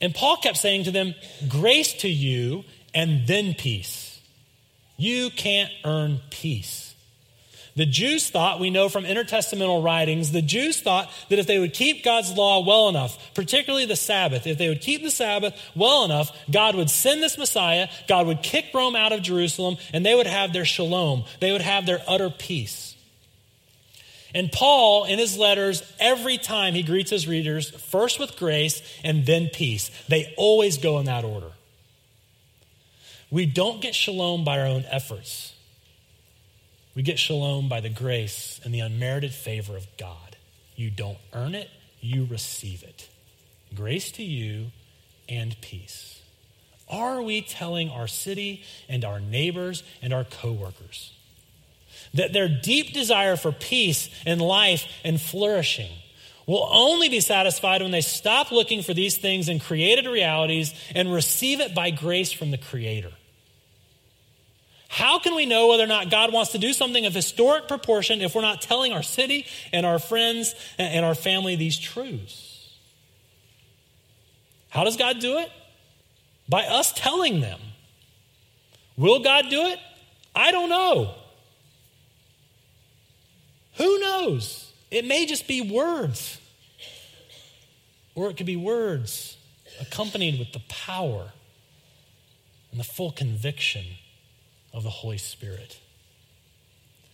And 0.00 0.14
Paul 0.14 0.36
kept 0.36 0.56
saying 0.56 0.84
to 0.84 0.90
them, 0.90 1.14
Grace 1.48 1.94
to 1.94 2.08
you 2.08 2.64
and 2.94 3.26
then 3.26 3.54
peace. 3.54 4.20
You 4.96 5.30
can't 5.30 5.70
earn 5.84 6.20
peace. 6.30 6.94
The 7.76 7.86
Jews 7.86 8.30
thought, 8.30 8.60
we 8.60 8.70
know 8.70 8.88
from 8.88 9.04
intertestamental 9.04 9.82
writings, 9.82 10.30
the 10.30 10.42
Jews 10.42 10.80
thought 10.80 11.10
that 11.28 11.40
if 11.40 11.48
they 11.48 11.58
would 11.58 11.72
keep 11.72 12.04
God's 12.04 12.32
law 12.32 12.64
well 12.64 12.88
enough, 12.88 13.34
particularly 13.34 13.84
the 13.84 13.96
Sabbath, 13.96 14.46
if 14.46 14.58
they 14.58 14.68
would 14.68 14.80
keep 14.80 15.02
the 15.02 15.10
Sabbath 15.10 15.60
well 15.74 16.04
enough, 16.04 16.30
God 16.50 16.76
would 16.76 16.88
send 16.88 17.20
this 17.20 17.36
Messiah, 17.36 17.88
God 18.06 18.28
would 18.28 18.44
kick 18.44 18.66
Rome 18.72 18.94
out 18.94 19.10
of 19.10 19.22
Jerusalem, 19.22 19.76
and 19.92 20.06
they 20.06 20.14
would 20.14 20.28
have 20.28 20.52
their 20.52 20.64
shalom. 20.64 21.24
They 21.40 21.50
would 21.50 21.62
have 21.62 21.84
their 21.84 22.02
utter 22.06 22.30
peace. 22.30 22.93
And 24.34 24.50
Paul, 24.50 25.04
in 25.04 25.20
his 25.20 25.38
letters, 25.38 25.82
every 26.00 26.38
time 26.38 26.74
he 26.74 26.82
greets 26.82 27.10
his 27.10 27.28
readers, 27.28 27.70
first 27.70 28.18
with 28.18 28.36
grace 28.36 28.82
and 29.04 29.24
then 29.24 29.48
peace. 29.48 29.92
They 30.08 30.34
always 30.36 30.76
go 30.76 30.98
in 30.98 31.06
that 31.06 31.24
order. 31.24 31.52
We 33.30 33.46
don't 33.46 33.80
get 33.80 33.94
shalom 33.94 34.44
by 34.44 34.60
our 34.60 34.66
own 34.66 34.84
efforts. 34.90 35.54
We 36.96 37.02
get 37.02 37.18
shalom 37.18 37.68
by 37.68 37.80
the 37.80 37.88
grace 37.88 38.60
and 38.64 38.74
the 38.74 38.80
unmerited 38.80 39.32
favor 39.32 39.76
of 39.76 39.86
God. 39.96 40.36
You 40.74 40.90
don't 40.90 41.18
earn 41.32 41.54
it, 41.54 41.70
you 42.00 42.26
receive 42.26 42.82
it. 42.82 43.08
Grace 43.74 44.10
to 44.12 44.22
you 44.24 44.72
and 45.28 45.60
peace. 45.60 46.22
Are 46.88 47.22
we 47.22 47.40
telling 47.40 47.88
our 47.88 48.06
city 48.06 48.62
and 48.88 49.04
our 49.04 49.20
neighbors 49.20 49.82
and 50.02 50.12
our 50.12 50.24
coworkers 50.24 51.13
that 52.14 52.32
their 52.32 52.48
deep 52.48 52.92
desire 52.92 53.36
for 53.36 53.52
peace 53.52 54.08
and 54.24 54.40
life 54.40 54.86
and 55.04 55.20
flourishing 55.20 55.90
will 56.46 56.68
only 56.70 57.08
be 57.08 57.20
satisfied 57.20 57.82
when 57.82 57.90
they 57.90 58.00
stop 58.00 58.50
looking 58.50 58.82
for 58.82 58.94
these 58.94 59.16
things 59.16 59.48
in 59.48 59.58
created 59.58 60.06
realities 60.06 60.74
and 60.94 61.12
receive 61.12 61.60
it 61.60 61.74
by 61.74 61.90
grace 61.90 62.32
from 62.32 62.50
the 62.50 62.58
Creator? 62.58 63.12
How 64.88 65.18
can 65.18 65.34
we 65.34 65.44
know 65.44 65.68
whether 65.68 65.82
or 65.82 65.88
not 65.88 66.10
God 66.10 66.32
wants 66.32 66.52
to 66.52 66.58
do 66.58 66.72
something 66.72 67.04
of 67.04 67.14
historic 67.14 67.66
proportion 67.66 68.20
if 68.20 68.34
we're 68.34 68.42
not 68.42 68.62
telling 68.62 68.92
our 68.92 69.02
city 69.02 69.46
and 69.72 69.84
our 69.84 69.98
friends 69.98 70.54
and 70.78 71.04
our 71.04 71.16
family 71.16 71.56
these 71.56 71.78
truths? 71.78 72.70
How 74.68 74.84
does 74.84 74.96
God 74.96 75.18
do 75.18 75.38
it? 75.38 75.50
By 76.48 76.62
us 76.62 76.92
telling 76.92 77.40
them. 77.40 77.58
Will 78.96 79.20
God 79.20 79.46
do 79.50 79.62
it? 79.62 79.80
I 80.34 80.52
don't 80.52 80.68
know. 80.68 81.14
Who 83.76 83.98
knows? 83.98 84.72
It 84.90 85.04
may 85.04 85.26
just 85.26 85.48
be 85.48 85.60
words. 85.60 86.40
Or 88.14 88.30
it 88.30 88.36
could 88.36 88.46
be 88.46 88.56
words 88.56 89.36
accompanied 89.80 90.38
with 90.38 90.52
the 90.52 90.62
power 90.68 91.32
and 92.70 92.78
the 92.78 92.84
full 92.84 93.10
conviction 93.10 93.84
of 94.72 94.82
the 94.82 94.90
Holy 94.90 95.18
Spirit. 95.18 95.80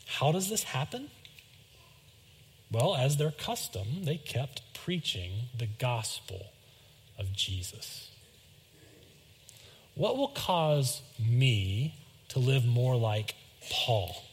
How 0.07 0.33
does 0.33 0.51
this 0.51 0.65
happen? 0.65 1.11
Well, 2.71 2.95
as 2.95 3.17
their 3.17 3.31
custom, 3.31 4.05
they 4.05 4.17
kept 4.17 4.63
preaching 4.75 5.33
the 5.57 5.67
gospel 5.67 6.47
of 7.19 7.33
Jesus. 7.33 8.11
What 9.95 10.17
will 10.17 10.29
cause 10.29 11.03
me 11.19 11.95
to 12.29 12.39
live 12.39 12.65
more 12.65 12.97
like 12.97 13.35
Paul? 13.71 14.25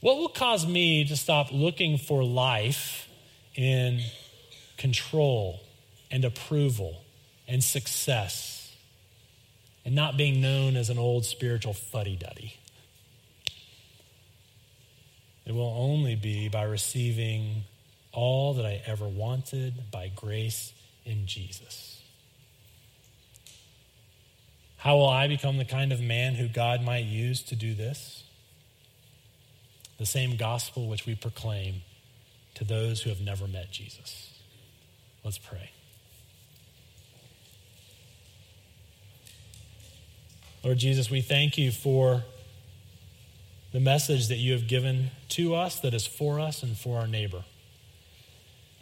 What 0.00 0.16
will 0.16 0.28
cause 0.28 0.66
me 0.66 1.04
to 1.06 1.16
stop 1.16 1.48
looking 1.52 1.98
for 1.98 2.24
life 2.24 3.08
in 3.54 4.00
control 4.78 5.60
and 6.10 6.24
approval 6.24 7.02
and 7.46 7.62
success 7.62 8.74
and 9.84 9.94
not 9.94 10.16
being 10.16 10.40
known 10.40 10.76
as 10.76 10.90
an 10.90 10.98
old 10.98 11.24
spiritual 11.24 11.74
fuddy 11.74 12.16
duddy. 12.16 12.54
It 15.46 15.52
will 15.52 15.74
only 15.76 16.14
be 16.14 16.48
by 16.48 16.62
receiving 16.62 17.64
all 18.12 18.54
that 18.54 18.64
I 18.64 18.82
ever 18.86 19.08
wanted 19.08 19.90
by 19.90 20.08
grace 20.14 20.72
in 21.04 21.26
Jesus. 21.26 22.00
How 24.78 24.96
will 24.96 25.08
I 25.08 25.28
become 25.28 25.58
the 25.58 25.64
kind 25.64 25.92
of 25.92 26.00
man 26.00 26.34
who 26.34 26.48
God 26.48 26.82
might 26.82 27.04
use 27.04 27.42
to 27.44 27.56
do 27.56 27.74
this? 27.74 28.22
The 30.00 30.06
same 30.06 30.36
gospel 30.36 30.88
which 30.88 31.06
we 31.06 31.14
proclaim 31.14 31.82
to 32.54 32.64
those 32.64 33.02
who 33.02 33.10
have 33.10 33.20
never 33.20 33.46
met 33.46 33.70
Jesus. 33.70 34.32
Let's 35.22 35.38
pray. 35.38 35.70
Lord 40.64 40.78
Jesus, 40.78 41.10
we 41.10 41.20
thank 41.20 41.58
you 41.58 41.70
for 41.70 42.22
the 43.72 43.80
message 43.80 44.28
that 44.28 44.36
you 44.36 44.52
have 44.52 44.66
given 44.66 45.10
to 45.28 45.54
us 45.54 45.80
that 45.80 45.92
is 45.92 46.06
for 46.06 46.40
us 46.40 46.62
and 46.62 46.76
for 46.76 46.98
our 46.98 47.06
neighbor. 47.06 47.44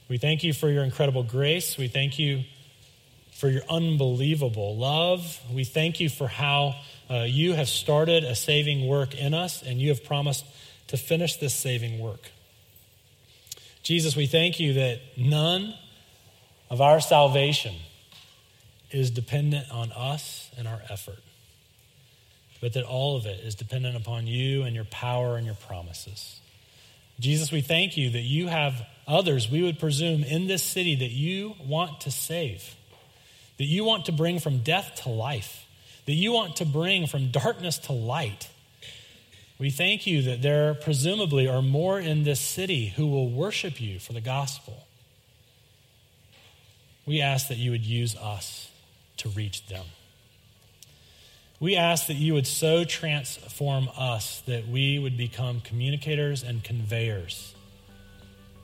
We 0.09 0.19
thank 0.19 0.45
you 0.45 0.53
for 0.53 0.71
your 0.71 0.85
incredible 0.85 1.25
grace. 1.25 1.77
We 1.77 1.89
thank 1.89 2.19
you 2.19 2.45
for 3.33 3.49
your 3.49 3.63
unbelievable 3.69 4.77
love. 4.77 5.41
We 5.53 5.65
thank 5.65 5.99
you 5.99 6.09
for 6.09 6.29
how 6.29 6.77
uh, 7.11 7.27
you 7.29 7.55
have 7.55 7.69
started 7.69 8.23
a 8.23 8.35
saving 8.37 8.87
work 8.87 9.17
in 9.17 9.35
us 9.35 9.63
and 9.63 9.81
you 9.81 9.89
have 9.89 10.05
promised 10.05 10.45
to 10.89 10.97
finish 10.97 11.37
this 11.37 11.55
saving 11.55 11.99
work. 11.99 12.31
Jesus, 13.83 14.17
we 14.17 14.27
thank 14.27 14.61
you 14.61 14.75
that 14.75 15.01
none 15.17 15.75
of 16.69 16.81
our 16.81 17.01
salvation 17.01 17.75
is 18.91 19.11
dependent 19.11 19.71
on 19.71 19.93
us 19.93 20.51
and 20.59 20.69
our 20.69 20.81
effort 20.91 21.19
but 22.61 22.73
that 22.73 22.85
all 22.85 23.17
of 23.17 23.27
it 23.27 23.41
is 23.41 23.55
dependent 23.55 23.97
upon 23.97 24.27
you 24.27 24.63
and 24.63 24.75
your 24.75 24.85
power 24.85 25.37
and 25.37 25.47
your 25.47 25.55
promises. 25.55 26.41
Jesus, 27.21 27.51
we 27.51 27.61
thank 27.61 27.97
you 27.97 28.11
that 28.11 28.21
you 28.21 28.49
have 28.49 28.87
others, 29.07 29.51
we 29.51 29.63
would 29.63 29.79
presume, 29.79 30.23
in 30.23 30.47
this 30.47 30.63
city 30.63 30.97
that 30.97 31.11
you 31.11 31.55
want 31.65 32.03
to 32.03 32.11
save, 32.11 32.77
that 33.59 33.65
you 33.65 33.85
want 33.85 34.07
to 34.07 34.13
bring 34.13 34.39
from 34.39 34.59
death 34.59 35.01
to 35.03 35.09
life, 35.09 35.67
that 36.07 36.13
you 36.13 36.33
want 36.33 36.57
to 36.57 36.65
bring 36.65 37.07
from 37.07 37.31
darkness 37.31 37.79
to 37.79 37.93
light. 37.93 38.49
We 39.59 39.71
thank 39.71 40.07
you 40.07 40.23
that 40.23 40.41
there 40.41 40.75
presumably 40.75 41.49
are 41.49 41.63
more 41.63 41.99
in 41.99 42.23
this 42.23 42.41
city 42.41 42.89
who 42.97 43.07
will 43.09 43.29
worship 43.29 43.81
you 43.81 43.99
for 43.99 44.13
the 44.13 44.21
gospel. 44.21 44.87
We 47.07 47.21
ask 47.21 47.49
that 47.49 47.59
you 47.59 47.73
would 47.73 47.85
use 47.85 48.15
us 48.17 48.71
to 49.17 49.29
reach 49.31 49.67
them. 49.67 49.85
We 51.59 51.75
ask 51.75 52.07
that 52.07 52.15
you 52.15 52.35
would 52.35 52.47
so 52.47 52.85
transform 52.85 53.89
us 53.97 54.43
that 54.43 54.69
we 54.69 54.99
would 55.01 55.17
become 55.17 55.61
communicators 55.61 56.45
and 56.45 56.63
conveyors 56.63 57.55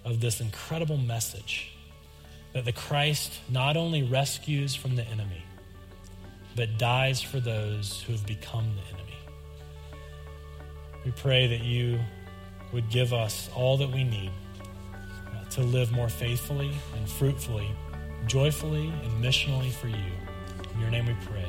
of 0.05 0.21
this 0.21 0.41
incredible 0.41 0.99
message 0.99 1.73
that 2.53 2.65
the 2.65 2.73
Christ 2.73 3.33
not 3.51 3.77
only 3.77 4.05
rescues 4.05 4.77
from 4.77 4.95
the 4.95 5.05
enemy, 5.09 5.43
but 6.55 6.79
dies 6.79 7.21
for 7.21 7.41
those 7.41 8.03
who 8.03 8.13
have 8.13 8.25
become 8.27 8.77
the 8.77 8.95
enemy. 8.95 9.04
We 11.05 11.11
pray 11.13 11.47
that 11.47 11.63
you 11.63 11.99
would 12.73 12.89
give 12.91 13.13
us 13.13 13.51
all 13.55 13.77
that 13.77 13.91
we 13.91 14.05
need 14.05 14.31
uh, 14.57 15.45
to 15.51 15.63
live 15.63 15.93
more 15.93 16.09
faithfully 16.09 16.73
and 16.97 17.09
fruitfully, 17.09 17.71
joyfully 18.27 18.89
and 18.89 19.25
missionally 19.25 19.71
for 19.71 19.89
you. 19.89 20.13
In 20.75 20.81
your 20.81 20.91
name 20.91 21.07
we 21.07 21.17
pray. 21.27 21.47